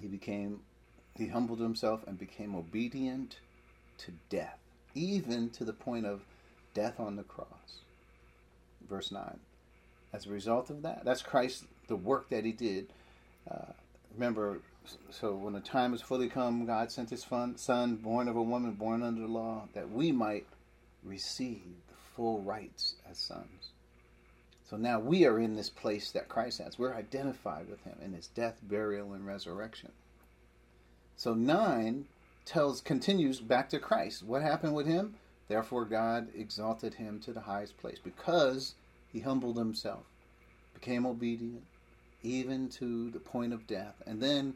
[0.00, 0.60] He became,
[1.16, 3.38] he humbled himself and became obedient
[3.98, 4.60] to death,
[4.94, 6.20] even to the point of
[6.72, 7.80] death on the cross.
[8.88, 9.40] Verse 9.
[10.12, 12.92] As a result of that, that's Christ, the work that he did.
[13.50, 13.72] Uh,
[14.14, 14.60] remember,
[15.10, 17.26] so when the time is fully come, God sent his
[17.56, 20.46] son, born of a woman, born under the law, that we might
[21.02, 21.62] receive
[22.18, 23.70] full rights as sons.
[24.68, 26.76] So now we are in this place that Christ has.
[26.76, 29.92] We're identified with him in his death, burial, and resurrection.
[31.16, 32.06] So 9
[32.44, 34.24] tells continues back to Christ.
[34.24, 35.14] What happened with him?
[35.46, 38.74] Therefore God exalted him to the highest place because
[39.12, 40.02] he humbled himself,
[40.74, 41.62] became obedient,
[42.24, 43.94] even to the point of death.
[44.06, 44.54] And then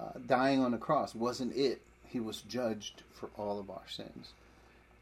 [0.00, 1.82] uh, dying on the cross wasn't it.
[2.08, 4.32] He was judged for all of our sins.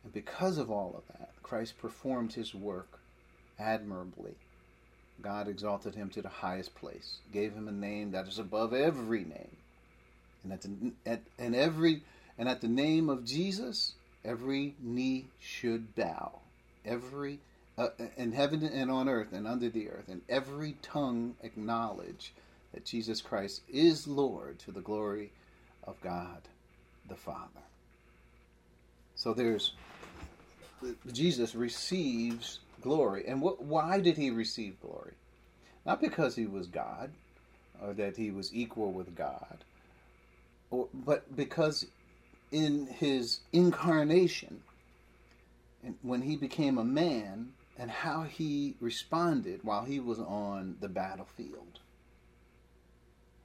[0.04, 2.98] And because of all of that, Christ performed his work
[3.58, 4.34] admirably.
[5.20, 9.24] God exalted him to the highest place, gave him a name that is above every
[9.24, 9.56] name.
[10.42, 12.02] And at, the, at and every
[12.38, 13.92] and at the name of Jesus,
[14.24, 16.40] every knee should bow.
[16.84, 17.38] Every
[17.78, 22.32] uh, in heaven and on earth and under the earth, and every tongue acknowledge
[22.74, 25.30] that Jesus Christ is Lord to the glory
[25.84, 26.42] of God
[27.08, 27.62] the Father.
[29.14, 29.72] So there's
[31.12, 33.24] Jesus receives glory.
[33.26, 35.12] And what, why did he receive glory?
[35.84, 37.10] Not because he was God
[37.82, 39.58] or that he was equal with God,
[40.70, 41.86] or, but because
[42.52, 44.62] in his incarnation,
[46.02, 51.80] when he became a man, and how he responded while he was on the battlefield.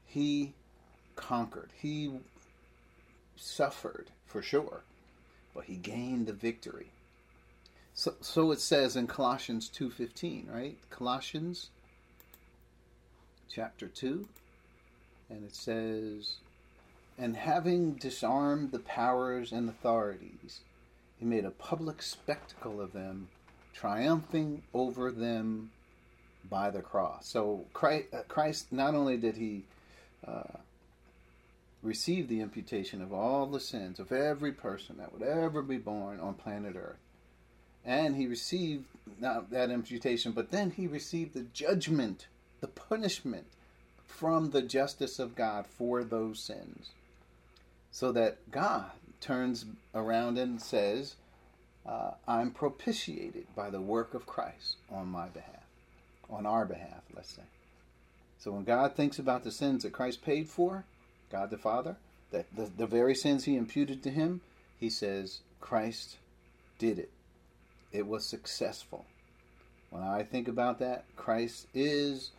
[0.05, 0.53] He
[1.15, 1.69] conquered.
[1.81, 2.11] He
[3.35, 4.81] suffered for sure,
[5.53, 6.91] but he gained the victory.
[7.97, 10.77] So, so it says in Colossians 2:15, right?
[10.91, 11.71] Colossians
[13.49, 14.27] chapter 2
[15.31, 16.35] and it says
[17.17, 20.59] and having disarmed the powers and authorities
[21.17, 23.29] he made a public spectacle of them
[23.73, 25.71] triumphing over them
[26.47, 29.63] by the cross so christ, uh, not only did he
[30.27, 30.59] uh,
[31.81, 36.19] receive the imputation of all the sins of every person that would ever be born
[36.19, 37.06] on planet earth
[37.87, 38.85] and he received
[39.19, 42.27] not that imputation, but then he received the judgment,
[42.59, 43.45] the punishment
[44.05, 46.89] from the justice of God for those sins.
[47.89, 49.65] So that God turns
[49.95, 51.15] around and says,
[51.85, 55.65] uh, I'm propitiated by the work of Christ on my behalf,
[56.29, 57.43] on our behalf, let's say.
[58.37, 60.83] So when God thinks about the sins that Christ paid for,
[61.31, 61.95] God the Father,
[62.31, 64.41] that the, the very sins he imputed to him,
[64.77, 66.17] he says, Christ
[66.77, 67.09] did it
[67.91, 69.05] it was successful.
[69.89, 72.31] When I think about that, Christ is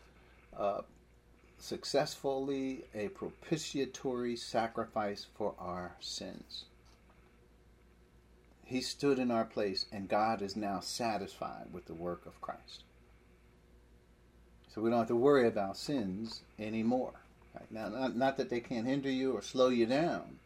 [0.56, 0.82] uh,
[1.58, 6.64] successfully a propitiatory sacrifice for our sins.
[8.64, 12.84] He stood in our place, and God is now satisfied with the work of Christ.
[14.74, 17.14] So we don't have to worry about sins anymore.
[17.54, 17.72] Right?
[17.72, 20.38] Now, not, not that they can't hinder you or slow you down,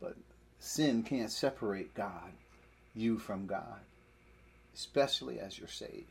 [0.00, 0.16] but
[0.58, 2.32] sin can't separate God,
[2.92, 3.78] you from God
[4.74, 6.06] especially as you're saved.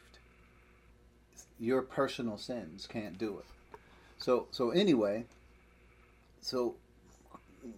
[1.60, 3.46] Your personal sins can't do it.
[4.18, 5.26] So so anyway,
[6.42, 6.76] so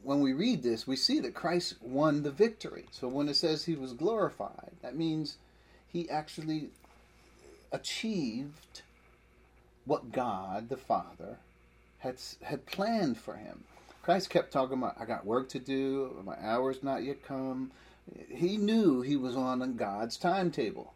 [0.03, 2.85] when we read this, we see that Christ won the victory.
[2.91, 5.37] So when it says he was glorified, that means
[5.87, 6.69] he actually
[7.71, 8.81] achieved
[9.85, 11.37] what God the Father
[11.99, 13.63] had had planned for him.
[14.01, 17.71] Christ kept talking about, I got work to do, my hour's not yet come,
[18.29, 20.93] he knew he was on God's timetable.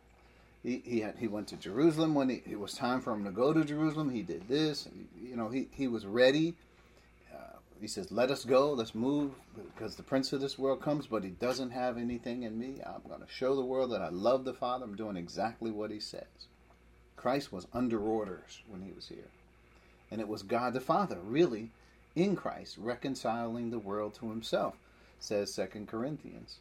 [0.63, 3.31] He he, had, he went to Jerusalem when he, it was time for him to
[3.31, 4.09] go to Jerusalem.
[4.09, 4.87] He did this.
[5.21, 6.55] You know, he, he was ready.
[7.33, 8.73] Uh, he says, "Let us go.
[8.73, 12.59] Let's move, because the prince of this world comes, but he doesn't have anything in
[12.59, 12.81] me.
[12.85, 14.85] I'm going to show the world that I love the Father.
[14.85, 16.47] I'm doing exactly what he says."
[17.15, 19.27] Christ was under orders when he was here,
[20.09, 21.71] and it was God the Father, really,
[22.15, 24.75] in Christ, reconciling the world to Himself,
[25.19, 26.59] says Second Corinthians.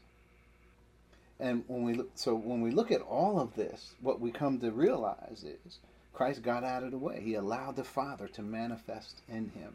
[1.41, 4.59] And when we look, so when we look at all of this, what we come
[4.61, 5.78] to realize is
[6.12, 7.20] Christ got out of the way.
[7.22, 9.74] He allowed the Father to manifest in him.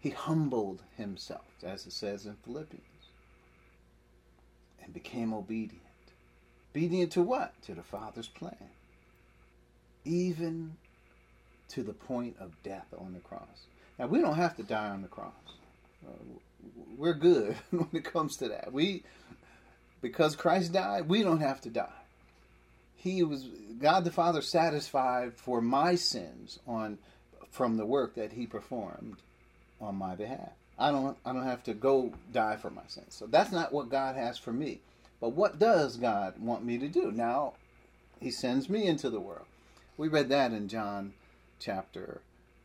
[0.00, 2.82] He humbled himself, as it says in Philippians,
[4.82, 5.80] and became obedient.
[6.72, 7.54] Obedient to what?
[7.62, 8.70] To the Father's plan.
[10.04, 10.76] Even
[11.68, 13.66] to the point of death on the cross.
[13.98, 15.32] Now, we don't have to die on the cross.
[16.06, 16.10] Uh,
[16.98, 18.72] we're good when it comes to that.
[18.72, 19.04] We,
[20.02, 21.88] because Christ died, we don't have to die.
[22.96, 23.48] He was
[23.80, 26.98] God the Father satisfied for my sins on
[27.50, 29.16] from the work that He performed
[29.80, 30.52] on my behalf.
[30.78, 33.14] I don't I don't have to go die for my sins.
[33.14, 34.80] So that's not what God has for me.
[35.20, 37.12] But what does God want me to do?
[37.12, 37.54] Now,
[38.20, 39.46] He sends me into the world.
[39.96, 41.14] We read that in John
[41.60, 42.20] chapter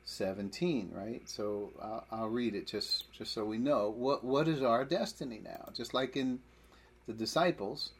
[0.06, 1.22] 17, right?
[1.30, 5.42] So I'll, I'll, read it just just so we know what what is our destiny
[5.44, 5.70] now.
[5.74, 6.40] Just like in
[7.08, 7.91] the disciples,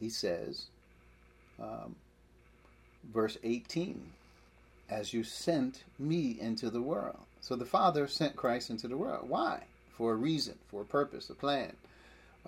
[0.00, 0.66] he says,
[1.60, 1.94] um,
[3.12, 4.10] verse 18,
[4.90, 7.18] as you sent me into the world.
[7.40, 9.28] So the Father sent Christ into the world.
[9.28, 9.64] Why?
[9.90, 11.76] For a reason, for a purpose, a plan.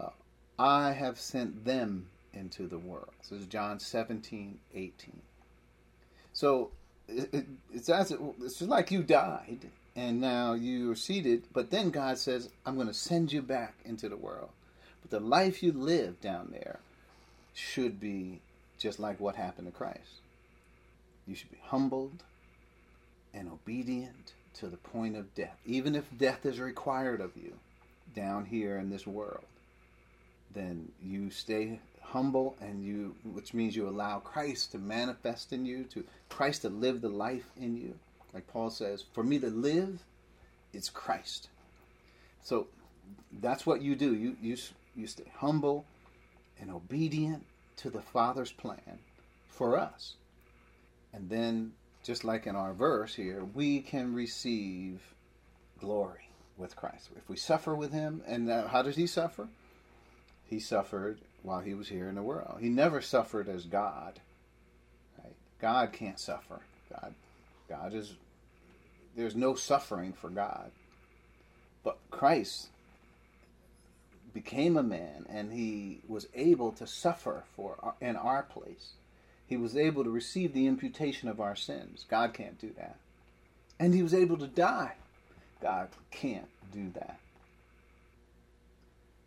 [0.00, 0.08] Uh,
[0.58, 3.12] I have sent them into the world.
[3.22, 5.20] So it's John 17, 18.
[6.32, 6.70] So
[7.08, 12.18] it, it's as it, it's like you died and now you're seated, but then God
[12.18, 14.50] says, I'm going to send you back into the world.
[15.08, 16.80] But the life you live down there
[17.54, 18.40] should be
[18.76, 20.20] just like what happened to Christ.
[21.28, 22.24] You should be humbled
[23.32, 27.52] and obedient to the point of death, even if death is required of you
[28.16, 29.44] down here in this world.
[30.52, 35.84] Then you stay humble and you which means you allow Christ to manifest in you
[35.84, 37.94] to Christ to live the life in you
[38.32, 40.04] like Paul says for me to live
[40.72, 41.48] it's Christ
[42.44, 42.68] so
[43.40, 44.56] that's what you do you you
[44.96, 45.84] you stay humble
[46.60, 47.44] and obedient
[47.76, 48.98] to the father's plan
[49.48, 50.14] for us
[51.12, 51.72] and then
[52.02, 55.00] just like in our verse here we can receive
[55.80, 59.48] glory with Christ if we suffer with him and how does he suffer
[60.48, 62.58] he suffered while he was here in the world.
[62.60, 64.20] He never suffered as God.
[65.18, 65.34] Right?
[65.60, 66.60] God can't suffer.
[66.90, 67.14] God,
[67.68, 68.14] God is
[69.16, 70.70] there's no suffering for God.
[71.82, 72.68] But Christ
[74.36, 78.92] became a man and he was able to suffer for in our place.
[79.46, 82.04] He was able to receive the imputation of our sins.
[82.10, 82.96] God can't do that.
[83.80, 84.92] And he was able to die.
[85.62, 87.18] God can't do that.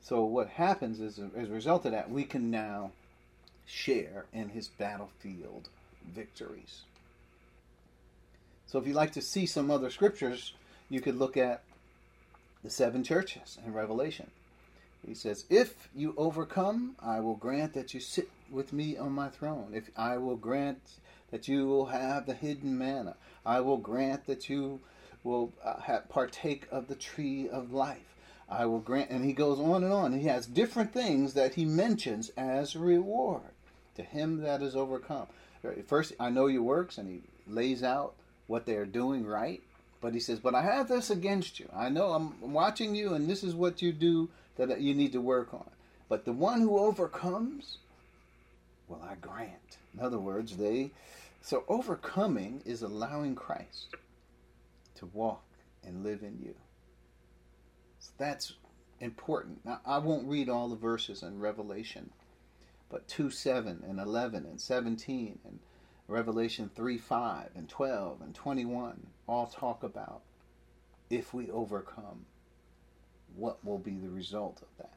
[0.04, 2.92] So what happens is, as a result of that, we can now
[3.66, 5.70] share in his battlefield
[6.08, 6.82] victories.
[8.68, 10.54] So if you'd like to see some other scriptures,
[10.88, 11.64] you could look at
[12.64, 14.30] the seven churches in Revelation.
[15.06, 19.30] He says, If you overcome, I will grant that you sit with me on my
[19.30, 19.72] throne.
[19.74, 20.82] If I will grant
[21.32, 24.82] that you will have the hidden manna, I will grant that you
[25.24, 28.16] will uh, partake of the tree of life.
[28.50, 30.18] I will grant, and he goes on and on.
[30.18, 33.52] He has different things that he mentions as reward
[33.96, 35.28] to him that is overcome.
[35.86, 38.16] First, I know your works, and he lays out
[38.48, 39.62] what they are doing right.
[40.02, 41.70] But he says, But I have this against you.
[41.76, 44.30] I know I'm watching you, and this is what you do
[44.66, 45.70] that you need to work on.
[46.08, 47.78] But the one who overcomes,
[48.88, 49.78] well, I grant.
[49.94, 50.92] In other words, they.
[51.42, 53.96] So overcoming is allowing Christ
[54.96, 55.44] to walk
[55.86, 56.56] and live in you.
[58.00, 58.54] So that's
[59.00, 59.66] important.
[59.66, 62.12] Now, I won't read all the verses in Revelation,
[62.90, 65.60] but 2 7 and 11 and 17 and
[66.08, 70.22] Revelation 3 5 and 12 and 21 all talk about
[71.10, 72.26] if we overcome,
[73.36, 74.94] what will be the result of that.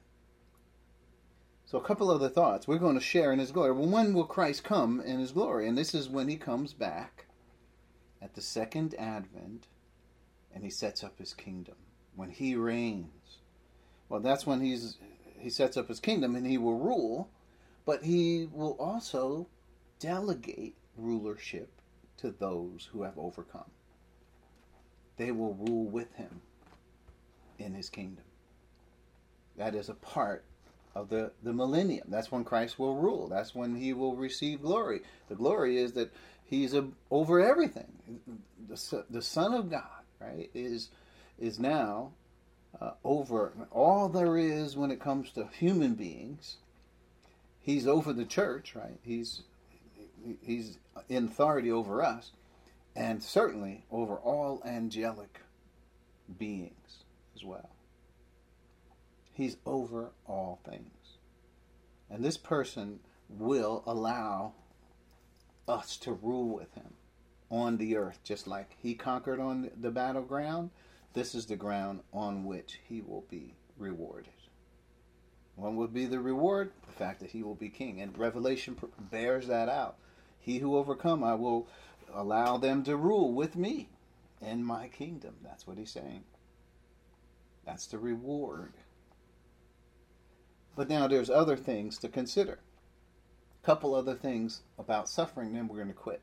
[1.67, 2.69] So, a couple other thoughts.
[2.69, 3.73] We're going to share in His glory.
[3.73, 5.69] Well, when will Christ come in His glory?
[5.69, 7.27] And this is when He comes back
[8.21, 9.69] at the second advent
[10.55, 11.77] and He sets up His kingdom
[12.15, 13.39] when he reigns.
[14.09, 14.99] Well, that's when he's
[15.39, 17.29] he sets up his kingdom and he will rule,
[17.85, 19.49] but he will also
[19.99, 21.71] delegate rulership
[22.19, 23.71] to those who have overcome.
[25.17, 26.43] They will rule with him
[27.59, 28.25] in his kingdom.
[29.57, 30.45] That is a part
[30.95, 32.09] of the, the millennium.
[32.09, 33.29] That's when Christ will rule.
[33.29, 35.01] That's when he will receive glory.
[35.29, 36.13] The glory is that
[36.45, 38.21] he's a, over everything.
[38.69, 40.91] The, the Son of God, right, is
[41.39, 42.13] is now
[42.81, 46.59] uh, over all there is when it comes to human beings.
[47.61, 48.99] He's over the church, right?
[49.03, 49.43] He's
[50.41, 50.79] he's
[51.09, 52.33] in authority over us,
[52.95, 55.41] and certainly over all angelic
[56.39, 57.02] beings
[57.43, 57.71] as well.
[59.33, 61.19] He's over all things.
[62.11, 64.53] And this person will allow
[65.67, 66.95] us to rule with him
[67.51, 70.71] on the earth, just like he conquered on the battleground
[71.15, 74.33] this is the ground on which he will be rewarded.
[75.57, 78.01] One would be the reward, the fact that he will be king.
[78.01, 79.97] And Revelation bears that out.
[80.41, 81.69] He who overcome, I will
[82.15, 83.91] allow them to rule with me
[84.41, 85.35] in my kingdom.
[85.43, 86.25] That's what he's saying.
[87.65, 88.73] That's the reward.
[90.75, 92.59] But now there's other things to consider.
[93.63, 96.23] A couple other things about suffering, then we're going to quit.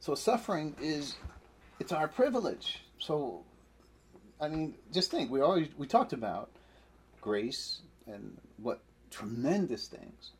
[0.00, 1.16] So suffering is
[1.80, 2.82] it's our privilege.
[2.98, 3.42] So
[4.40, 6.50] I mean, just think we always we talked about
[7.20, 8.80] grace and what
[9.10, 10.32] tremendous things,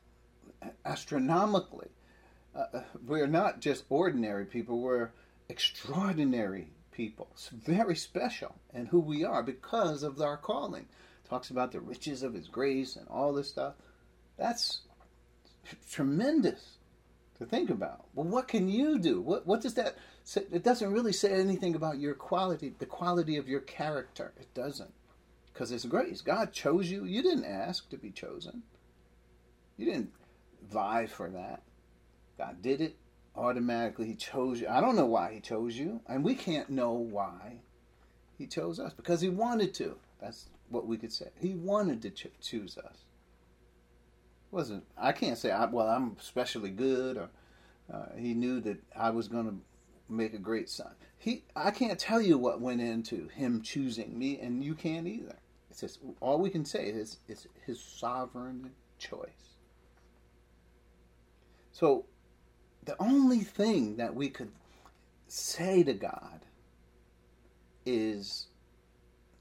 [0.85, 1.89] astronomically.
[2.55, 5.11] Uh, uh we're not just ordinary people; we're
[5.49, 7.29] extraordinary people.
[7.33, 10.87] It's very special and who we are because of our calling.
[11.29, 13.75] Talks about the riches of His grace and all this stuff.
[14.39, 14.81] That's
[15.91, 16.79] tremendous
[17.39, 18.07] to think about.
[18.15, 19.21] Well, what can you do?
[19.21, 20.45] What what does that say?
[20.53, 24.33] It doesn't really say anything about your quality, the quality of your character.
[24.39, 24.93] It doesn't,
[25.53, 26.21] because it's grace.
[26.21, 27.05] God chose you.
[27.05, 28.63] You didn't ask to be chosen.
[29.77, 30.13] You didn't
[30.71, 31.63] vie for that.
[32.39, 32.97] God did it
[33.37, 34.07] automatically.
[34.07, 34.69] He chose you.
[34.69, 37.59] I don't know why He chose you, and we can't know why
[38.39, 39.97] He chose us because He wanted to.
[40.21, 41.29] That's what we could say.
[41.39, 43.05] He wanted to cho- choose us
[44.55, 47.29] wasn't I can't say I, well I'm especially good or
[47.93, 49.57] uh, he knew that I was going to
[50.09, 50.93] make a great son.
[51.19, 55.37] He I can't tell you what went into him choosing me, and you can't either.
[55.71, 59.59] It's just all we can say is it's his sovereign choice.
[61.73, 62.07] So
[62.85, 64.53] the only thing that we could
[65.29, 66.41] say to God
[67.87, 68.47] is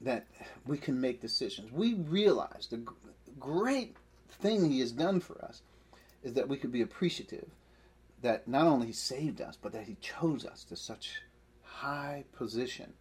[0.00, 0.26] that
[0.66, 1.72] we can make decisions.
[1.72, 2.82] We realize the
[3.38, 3.96] great
[4.30, 5.62] thing he has done for us
[6.22, 7.48] is that we could be appreciative
[8.22, 11.20] that not only he saved us, but that he chose us to such
[11.62, 12.94] high position.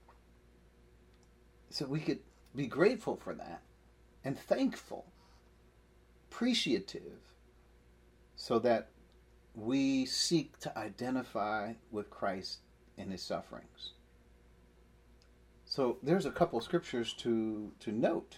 [1.70, 2.20] So we could
[2.56, 3.62] be grateful for that
[4.26, 5.06] and thankful,
[6.30, 7.20] appreciative,
[8.36, 8.90] so that
[9.56, 12.60] we seek to identify with Christ
[12.98, 13.92] in his sufferings.
[15.66, 18.38] So there's a couple scriptures to, to note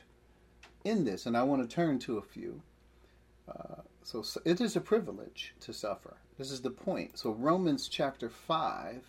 [0.84, 2.62] in this, and I want to turn to a few.
[3.48, 6.18] Uh, so, so it is a privilege to suffer.
[6.38, 7.18] This is the point.
[7.18, 9.04] So Romans chapter 5,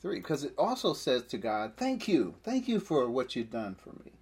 [0.00, 2.34] 3, because it also says to God, Thank you.
[2.42, 4.12] Thank you for what you've done for me.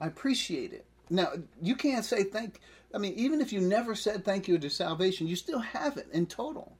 [0.00, 0.85] I appreciate it.
[1.08, 2.60] Now, you can't say thank
[2.94, 6.08] I mean, even if you never said thank you to salvation, you still have it
[6.12, 6.76] in total.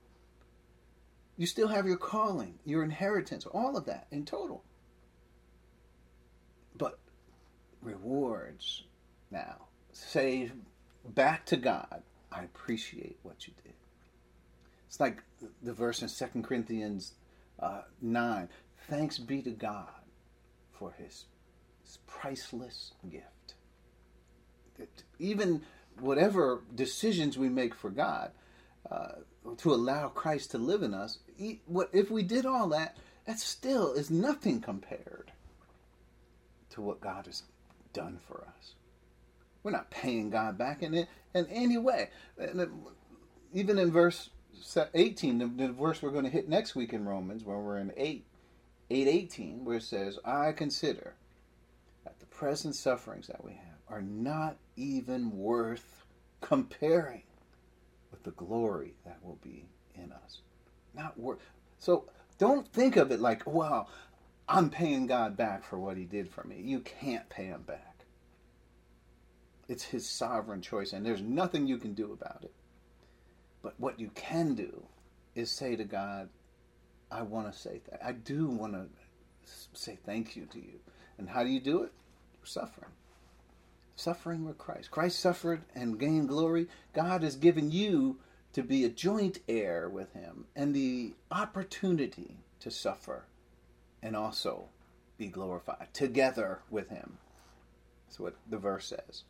[1.37, 4.65] You still have your calling, your inheritance, all of that in total.
[6.79, 6.99] But
[7.83, 8.85] rewards
[9.31, 10.51] now, say
[11.05, 12.03] back to God,
[12.33, 13.75] I appreciate what you did.
[14.87, 15.23] It's like
[15.63, 17.13] the verse in 2 Corinthians
[17.61, 18.49] uh, 9
[18.89, 19.89] Thanks be to God
[20.73, 21.25] for his,
[21.83, 23.36] his priceless gift.
[25.19, 25.63] Even
[26.01, 28.31] whatever decisions we make for God,
[28.91, 29.13] uh,
[29.59, 32.97] to allow Christ to live in us, if we did all that,
[33.27, 35.33] that still is nothing compared
[36.71, 37.43] to what God has
[37.93, 38.75] done for us.
[39.63, 42.11] We're not paying God back in it in any way.
[43.53, 44.31] Even in verse
[44.95, 48.25] 18, the, verse we're going to hit next week in Romans, where we're in 8,
[48.91, 51.15] 818, where it says, I consider
[52.07, 56.05] that the present sufferings that we have are not even worth
[56.41, 57.25] comparing
[58.13, 60.41] with the glory that will be in us.
[60.95, 61.41] Not worth.
[61.81, 62.05] So
[62.39, 63.91] don't think of it like, well,
[64.49, 66.61] I'm paying God back for what He did for me.
[66.63, 68.05] You can't pay Him back.
[69.69, 72.55] It's his sovereign choice, and there's nothing you can do about it.
[73.63, 74.85] But what you can do
[75.35, 76.29] is say to God,
[77.11, 78.01] I want to say that.
[78.05, 78.87] I do want to
[79.73, 80.79] say thank you to you.
[81.19, 81.93] And how do you do it?
[82.45, 82.91] Suffering.
[83.97, 84.91] Suffering with Christ.
[84.91, 86.69] Christ suffered and gained glory.
[86.93, 88.19] God has given you
[88.53, 93.25] to be a joint heir with him and the opportunity to suffer
[94.03, 94.69] and also
[95.19, 97.19] be glorified together with him.
[98.07, 99.25] That's what the verse says.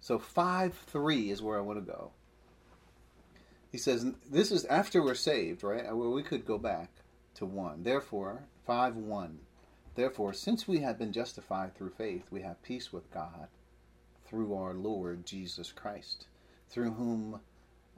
[0.00, 2.10] So 5 3 is where I want to go.
[3.72, 5.84] He says, This is after we're saved, right?
[5.84, 6.90] Well, we could go back
[7.36, 7.82] to 1.
[7.82, 9.38] Therefore, 5 1.
[9.94, 13.48] Therefore, since we have been justified through faith, we have peace with God
[14.26, 16.26] through our Lord Jesus Christ,
[16.68, 17.40] through whom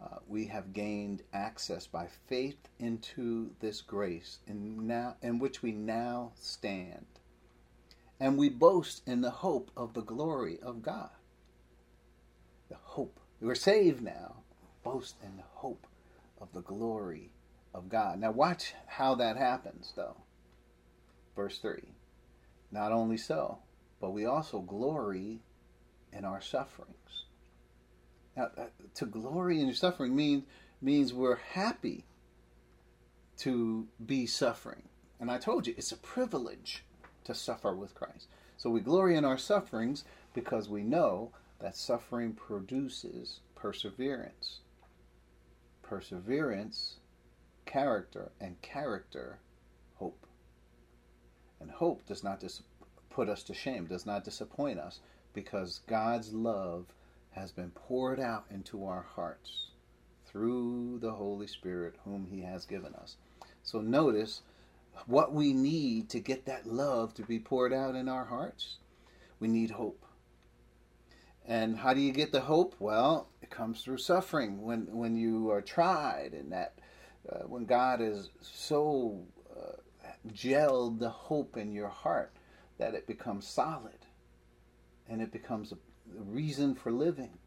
[0.02, 5.72] uh, we have gained access by faith into this grace in, now, in which we
[5.72, 7.06] now stand.
[8.20, 11.10] And we boast in the hope of the glory of God
[12.68, 13.20] the hope.
[13.40, 14.36] We're saved now.
[14.82, 15.86] Boast in the hope
[16.40, 17.30] of the glory
[17.74, 18.20] of God.
[18.20, 20.16] Now, watch how that happens, though.
[21.36, 21.82] Verse 3
[22.72, 23.58] Not only so,
[24.00, 25.40] but we also glory
[26.12, 27.26] in our sufferings.
[28.36, 28.64] Now, uh,
[28.94, 30.44] to glory in your suffering means
[30.82, 32.04] means we're happy
[33.38, 34.82] to be suffering.
[35.18, 36.84] And I told you, it's a privilege
[37.24, 38.28] to suffer with Christ.
[38.56, 44.60] So we glory in our sufferings because we know that suffering produces perseverance.
[45.82, 46.96] Perseverance,
[47.64, 49.38] character, and character.
[51.66, 52.62] And hope does not dis-
[53.10, 55.00] put us to shame, does not disappoint us,
[55.32, 56.86] because God's love
[57.32, 59.70] has been poured out into our hearts
[60.26, 63.16] through the Holy Spirit, whom He has given us.
[63.64, 64.42] So notice
[65.06, 68.76] what we need to get that love to be poured out in our hearts.
[69.40, 70.04] We need hope.
[71.44, 72.76] And how do you get the hope?
[72.78, 74.62] Well, it comes through suffering.
[74.62, 76.78] When when you are tried, and that
[77.28, 79.72] uh, when God is so uh,
[80.34, 82.32] gelled the hope in your heart
[82.78, 84.06] that it becomes solid,
[85.08, 85.76] and it becomes a,
[86.18, 87.38] a reason for living.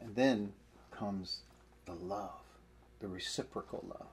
[0.00, 0.52] And then
[0.90, 1.40] comes
[1.86, 2.42] the love,
[3.00, 4.06] the reciprocal love.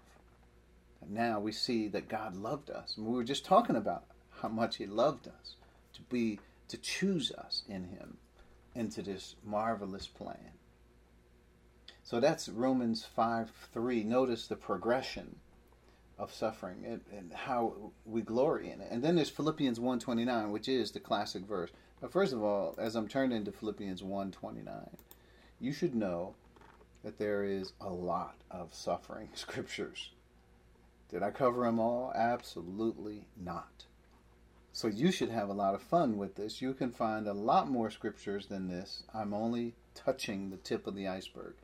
[1.02, 2.96] And now we see that God loved us.
[2.98, 4.04] And we were just talking about
[4.42, 5.56] how much He loved us
[5.94, 8.18] to be to choose us in Him
[8.76, 10.52] into this marvelous plan.
[12.04, 14.04] So that's Romans 5 3.
[14.04, 15.38] Notice the progression
[16.22, 18.88] of suffering and, and, how we glory in it.
[18.92, 21.72] And then there's Philippians 1.29, which is the classic verse.
[22.00, 24.90] But first of all, as I'm turning to Philippians 1.29,
[25.60, 26.36] you should know
[27.04, 30.12] that there is a lot of suffering scriptures.
[31.10, 32.14] Did I cover them all?
[32.16, 33.86] Absolutely not.
[34.74, 36.62] So you should have a lot of fun with this.
[36.62, 39.04] You can find a lot more scriptures than this.
[39.14, 41.56] I'm only touching the tip of the iceberg.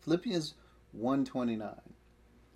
[0.00, 0.54] Philippians
[0.92, 1.93] 129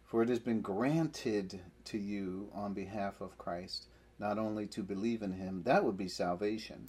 [0.09, 3.89] For it has been granted to you on behalf of Christ
[4.19, 6.89] not only to believe in him, that would be salvation,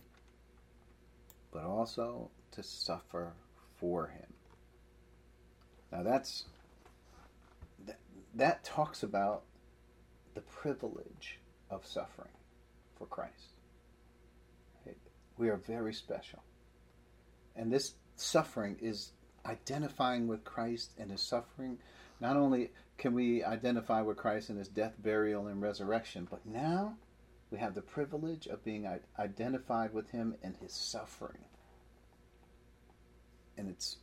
[1.52, 3.34] but also to suffer
[3.76, 4.34] for him.
[5.92, 6.46] Now that's
[7.86, 8.00] that,
[8.36, 9.44] that talks about
[10.34, 11.40] the privilege
[11.70, 12.34] of suffering
[12.98, 13.54] for Christ.
[15.38, 16.40] We are very special.
[17.56, 19.12] And this suffering is
[19.50, 21.80] identifying with Christ and his suffering.
[22.22, 26.96] Not only can we identify with Christ in his death, burial, and resurrection, but now
[27.52, 28.88] we have the privilege of being
[29.18, 31.46] identified with him in his suffering.
[33.58, 33.98] And it's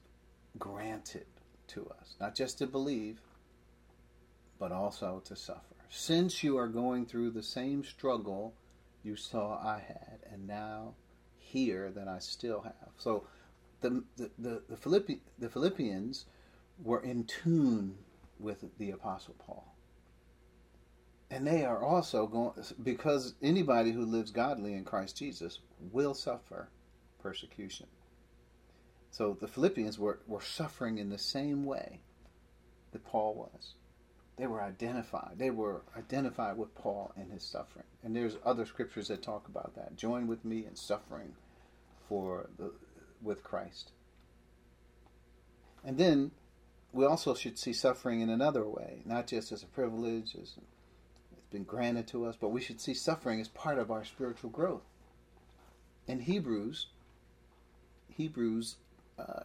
[0.58, 1.26] granted
[1.68, 3.20] to us, not just to believe,
[4.58, 5.60] but also to suffer.
[5.88, 8.54] Since you are going through the same struggle
[9.02, 10.94] you saw I had, and now
[11.38, 12.90] hear that I still have.
[12.98, 13.24] So
[13.80, 14.02] the,
[14.38, 16.26] the, the, Philippi, the Philippians
[16.82, 17.96] were in tune
[18.38, 19.74] with the Apostle Paul.
[21.30, 22.52] And they are also going,
[22.82, 25.58] because anybody who lives godly in Christ Jesus
[25.92, 26.68] will suffer
[27.20, 27.86] persecution.
[29.10, 32.00] So the Philippians were, were suffering in the same way
[32.92, 33.74] that Paul was.
[34.36, 35.38] They were identified.
[35.38, 37.86] They were identified with Paul and his suffering.
[38.04, 39.96] And there's other scriptures that talk about that.
[39.96, 41.32] Join with me in suffering
[42.08, 42.72] for the
[43.26, 43.92] with Christ.
[45.84, 46.30] And then
[46.92, 50.54] we also should see suffering in another way, not just as a privilege, as
[51.32, 54.50] it's been granted to us, but we should see suffering as part of our spiritual
[54.50, 54.84] growth.
[56.06, 56.86] In Hebrews,
[58.08, 58.76] Hebrews
[59.18, 59.42] uh,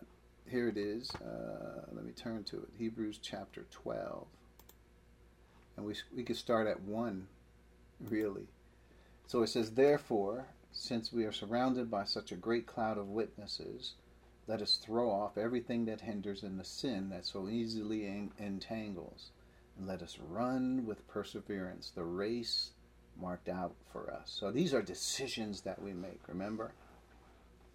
[0.51, 1.09] here it is.
[1.15, 2.69] Uh, let me turn to it.
[2.77, 4.27] Hebrews chapter 12.
[5.77, 7.27] And we, we could start at 1,
[8.09, 8.47] really.
[9.27, 13.93] So it says, Therefore, since we are surrounded by such a great cloud of witnesses,
[14.47, 18.05] let us throw off everything that hinders and the sin that so easily
[18.39, 19.31] entangles,
[19.77, 22.71] and let us run with perseverance the race
[23.19, 24.31] marked out for us.
[24.39, 26.73] So these are decisions that we make, remember?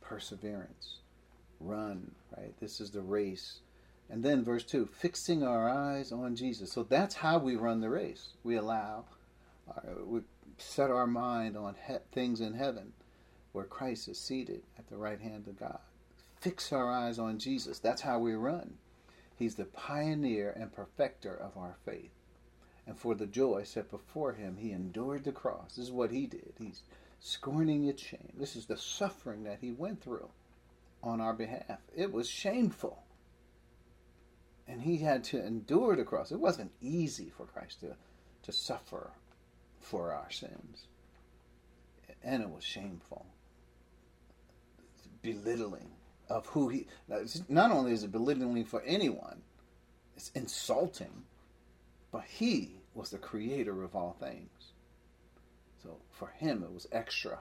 [0.00, 0.98] Perseverance
[1.60, 2.54] run, right?
[2.60, 3.60] This is the race.
[4.08, 6.72] And then verse 2 fixing our eyes on Jesus.
[6.72, 8.28] So that's how we run the race.
[8.44, 9.04] We allow,
[9.68, 10.20] uh, we
[10.58, 12.92] set our mind on he- things in heaven
[13.52, 15.80] where Christ is seated at the right hand of God.
[16.40, 17.78] Fix our eyes on Jesus.
[17.78, 18.78] That's how we run.
[19.36, 22.12] He's the pioneer and perfecter of our faith.
[22.86, 25.76] And for the joy set before him, he endured the cross.
[25.76, 26.54] This is what he did.
[26.58, 26.82] He's
[27.20, 28.32] scorning its shame.
[28.38, 30.28] This is the suffering that he went through
[31.02, 31.80] on our behalf.
[31.94, 33.02] It was shameful.
[34.68, 36.32] And he had to endure the cross.
[36.32, 37.96] It wasn't easy for Christ to,
[38.42, 39.12] to suffer
[39.86, 40.86] for our sins.
[42.22, 43.26] And it was shameful.
[45.22, 45.90] Belittling
[46.28, 46.86] of who he.
[47.48, 49.42] Not only is it belittling for anyone,
[50.16, 51.24] it's insulting,
[52.10, 54.72] but he was the creator of all things.
[55.82, 57.38] So for him, it was extra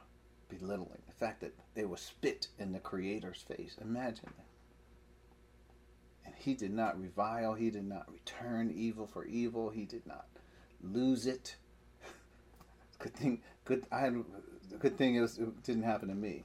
[0.50, 1.02] belittling.
[1.08, 3.76] The fact that they were spit in the Creator's face.
[3.82, 4.46] Imagine that.
[6.26, 10.28] And he did not revile, he did not return evil for evil, he did not
[10.84, 11.56] lose it.
[13.06, 13.86] Good thing, good.
[13.92, 14.24] I had,
[14.80, 16.44] good thing was, it didn't happen to me.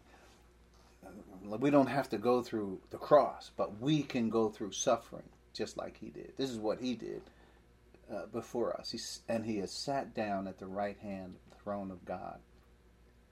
[1.42, 5.78] We don't have to go through the cross, but we can go through suffering just
[5.78, 6.34] like he did.
[6.36, 7.22] This is what he did
[8.12, 8.90] uh, before us.
[8.90, 12.38] He's, and he has sat down at the right hand throne of God.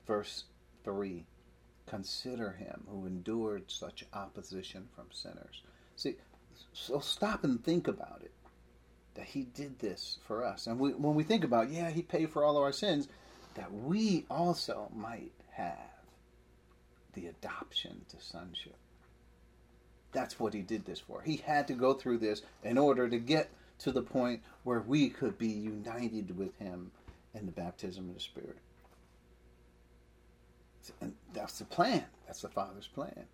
[0.07, 0.45] Verse
[0.85, 1.25] 3
[1.87, 5.63] Consider him who endured such opposition from sinners.
[5.97, 6.17] See,
[6.73, 8.33] so stop and think about it.
[9.19, 10.69] That he did this for us.
[10.69, 13.09] And we, when we think about, yeah, he paid for all of our sins,
[13.57, 15.91] that we also might have
[17.15, 18.77] the adoption to sonship.
[20.13, 21.21] That's what he did this for.
[21.21, 23.51] He had to go through this in order to get
[23.81, 26.93] to the point where we could be united with him
[27.35, 28.59] in the baptism of the Spirit.
[31.01, 32.05] And that's the plan.
[32.29, 33.25] That's the Father's plan.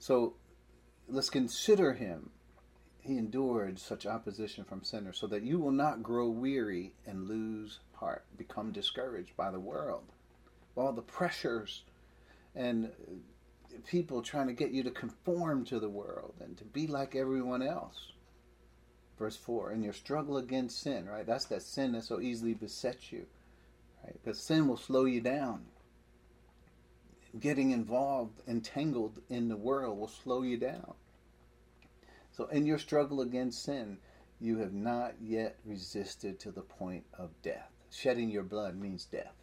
[0.00, 0.34] So
[1.08, 2.30] let's consider him.
[3.08, 7.78] He endured such opposition from sinners so that you will not grow weary and lose
[7.94, 10.04] heart, become discouraged by the world,
[10.76, 11.84] all the pressures
[12.54, 12.90] and
[13.86, 17.62] people trying to get you to conform to the world and to be like everyone
[17.62, 18.12] else.
[19.18, 21.24] Verse 4 in your struggle against sin, right?
[21.26, 23.24] That's that sin that so easily besets you,
[24.04, 24.12] right?
[24.22, 25.64] Because sin will slow you down.
[27.40, 30.92] Getting involved, entangled in the world will slow you down.
[32.38, 33.98] So, in your struggle against sin,
[34.38, 37.72] you have not yet resisted to the point of death.
[37.90, 39.34] Shedding your blood means death.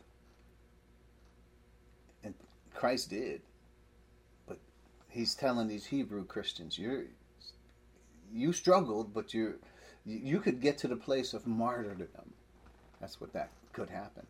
[2.24, 2.34] And
[2.74, 3.42] Christ did
[4.48, 4.60] But
[5.10, 7.08] he's telling these Hebrew Christians, you're
[8.32, 9.60] you struggled, but you
[10.06, 12.34] you could get to the place of martyrdom.
[13.02, 14.26] That's what that could happen.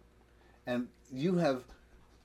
[0.65, 1.65] And you have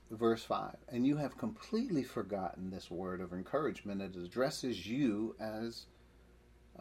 [0.09, 5.85] verse 5 and you have completely forgotten this word of encouragement it addresses you as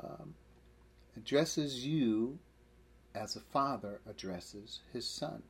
[0.02, 0.34] um,
[1.16, 2.38] addresses you
[3.14, 5.42] as a father addresses his son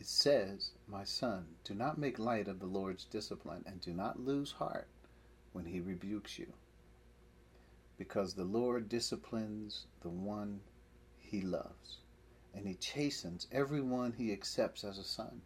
[0.00, 4.18] it says my son do not make light of the lord's discipline and do not
[4.18, 4.88] lose heart
[5.52, 6.52] when he rebukes you.
[7.98, 10.60] Because the Lord disciplines the one
[11.18, 11.98] he loves,
[12.54, 15.42] and he chastens everyone he accepts as a son.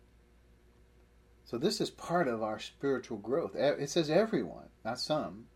[1.44, 3.54] So, this is part of our spiritual growth.
[3.54, 5.46] It says everyone, not some.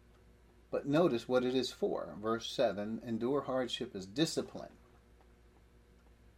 [0.71, 2.15] But notice what it is for.
[2.21, 4.73] Verse 7 endure hardship as discipline.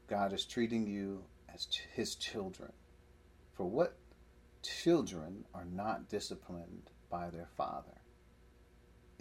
[0.08, 2.72] God is treating you as his children.
[3.54, 3.96] For what
[4.62, 8.02] children are not disciplined by their father?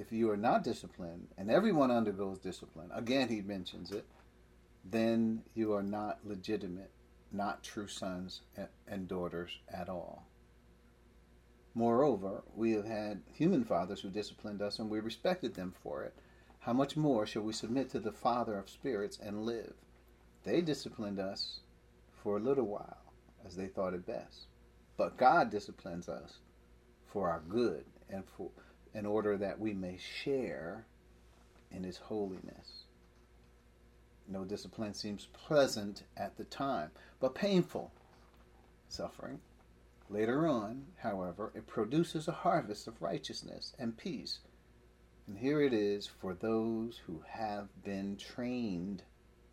[0.02, 4.06] if you are not disciplined, and everyone undergoes discipline, again he mentions it,
[4.84, 6.90] then you are not legitimate,
[7.32, 8.42] not true sons
[8.88, 10.26] and daughters at all.
[11.74, 16.14] Moreover, we have had human fathers who disciplined us and we respected them for it.
[16.60, 19.74] How much more shall we submit to the Father of spirits and live?
[20.44, 21.62] They disciplined us
[22.22, 22.98] for a little while
[23.46, 24.48] as they thought it best.
[24.98, 26.40] But God disciplines us
[27.08, 28.50] for our good and for
[28.94, 30.86] in order that we may share
[31.72, 32.84] in his holiness.
[34.28, 37.92] No discipline seems pleasant at the time, but painful
[38.90, 39.40] suffering.
[40.12, 44.40] Later on, however, it produces a harvest of righteousness and peace.
[45.26, 49.04] And here it is for those who have been trained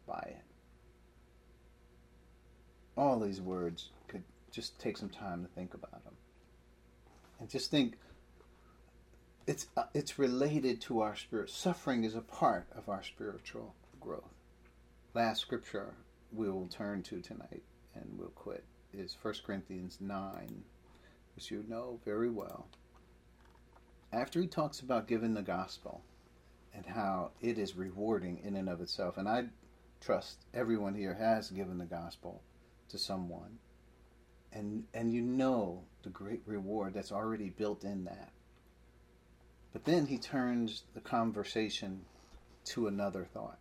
[0.05, 0.45] by it.
[2.97, 6.17] All these words could just take some time to think about them.
[7.39, 7.95] And just think
[9.47, 11.51] it's uh, it's related to our spirit.
[11.51, 14.35] Suffering is a part of our spiritual growth.
[15.15, 15.95] Last scripture
[16.33, 17.63] we will turn to tonight
[17.95, 20.65] and we'll quit is 1 Corinthians 9,
[21.35, 22.67] which you know very well.
[24.13, 26.03] After he talks about giving the gospel
[26.75, 29.45] and how it is rewarding in and of itself, and I
[30.01, 32.43] trust everyone here has given the gospel
[32.89, 33.59] to someone,
[34.53, 38.31] and and you know the great reward that's already built in that
[39.73, 42.05] but then he turns the conversation
[42.65, 43.59] to another thought.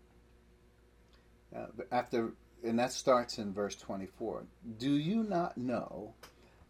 [1.55, 2.31] Uh, after,
[2.63, 4.45] and that starts in verse 24.
[4.77, 6.13] Do you not know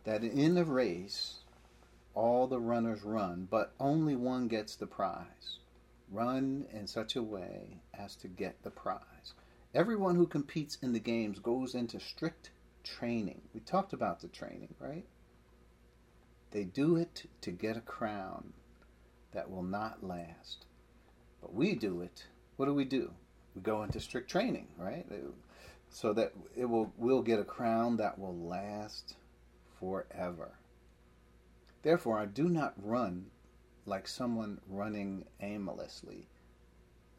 [0.04, 1.40] that in the race
[2.14, 5.60] all the runners run, but only one gets the prize?
[6.12, 9.34] Run in such a way as to get the prize.
[9.74, 12.52] Everyone who competes in the games goes into strict
[12.84, 13.42] training.
[13.54, 15.06] We talked about the training, right?
[16.52, 18.54] They do it to get a crown
[19.34, 20.66] that will not last.
[21.42, 22.26] But we do it.
[22.56, 23.12] What do we do?
[23.54, 25.06] We go into strict training, right?
[26.00, 29.16] So that it will we'll get a crown that will last
[29.80, 30.60] forever.
[31.82, 33.32] Therefore, I do not run
[33.88, 36.28] like someone running aimlessly.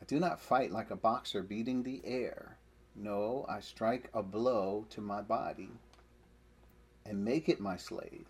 [0.01, 2.57] I do not fight like a boxer beating the air.
[2.95, 5.71] No, I strike a blow to my body
[7.05, 8.29] and make it my slave,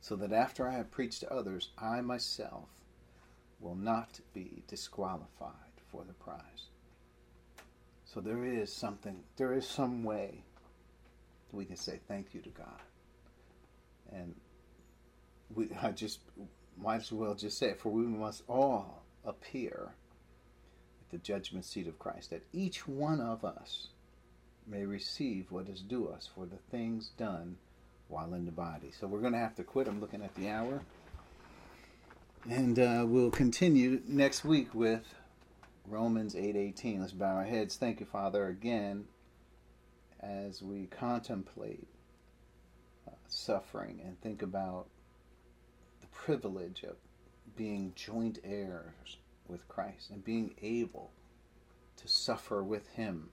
[0.00, 2.70] so that after I have preached to others, I myself
[3.60, 6.70] will not be disqualified for the prize.
[8.18, 10.42] So there is something, there is some way
[11.52, 12.82] we can say thank you to God.
[14.12, 14.34] And
[15.54, 16.18] we, I just
[16.76, 19.92] might as well just say it, for we must all appear
[21.00, 23.90] at the judgment seat of Christ, that each one of us
[24.66, 27.56] may receive what is due us for the things done
[28.08, 28.90] while in the body.
[28.98, 29.86] So we're going to have to quit.
[29.86, 30.82] I'm looking at the hour.
[32.50, 35.14] And uh, we'll continue next week with
[35.90, 37.00] Romans 8:18.
[37.00, 37.76] Let's bow our heads.
[37.76, 39.06] Thank you, Father, again
[40.20, 41.88] as we contemplate
[43.06, 44.88] uh, suffering and think about
[46.00, 46.96] the privilege of
[47.56, 51.12] being joint heirs with Christ and being able
[51.96, 53.30] to suffer with Him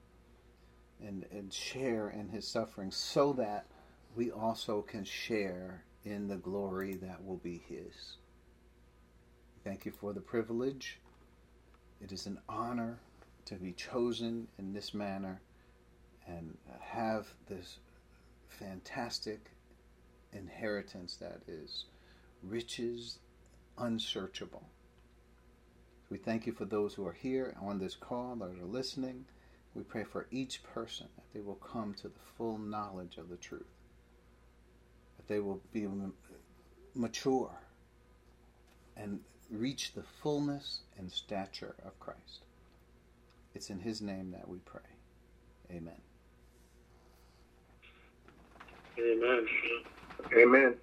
[1.04, 3.66] and, and share in His suffering so that
[4.14, 8.16] we also can share in the glory that will be His.
[9.62, 11.00] Thank you for the privilege.
[12.02, 12.98] It is an honor
[13.46, 15.40] to be chosen in this manner
[16.26, 17.78] and have this
[18.48, 19.50] fantastic
[20.32, 21.86] inheritance that is
[22.42, 23.18] riches
[23.78, 24.62] unsearchable.
[26.10, 29.24] We thank you for those who are here on this call that are listening.
[29.74, 33.36] We pray for each person that they will come to the full knowledge of the
[33.36, 33.66] truth,
[35.16, 35.86] that they will be
[36.94, 37.50] mature
[38.96, 39.20] and
[39.50, 42.44] reach the fullness and stature of Christ.
[43.54, 44.80] It's in His name that we pray.
[45.70, 46.00] Amen.
[48.98, 49.46] Amen.
[50.36, 50.74] Amen.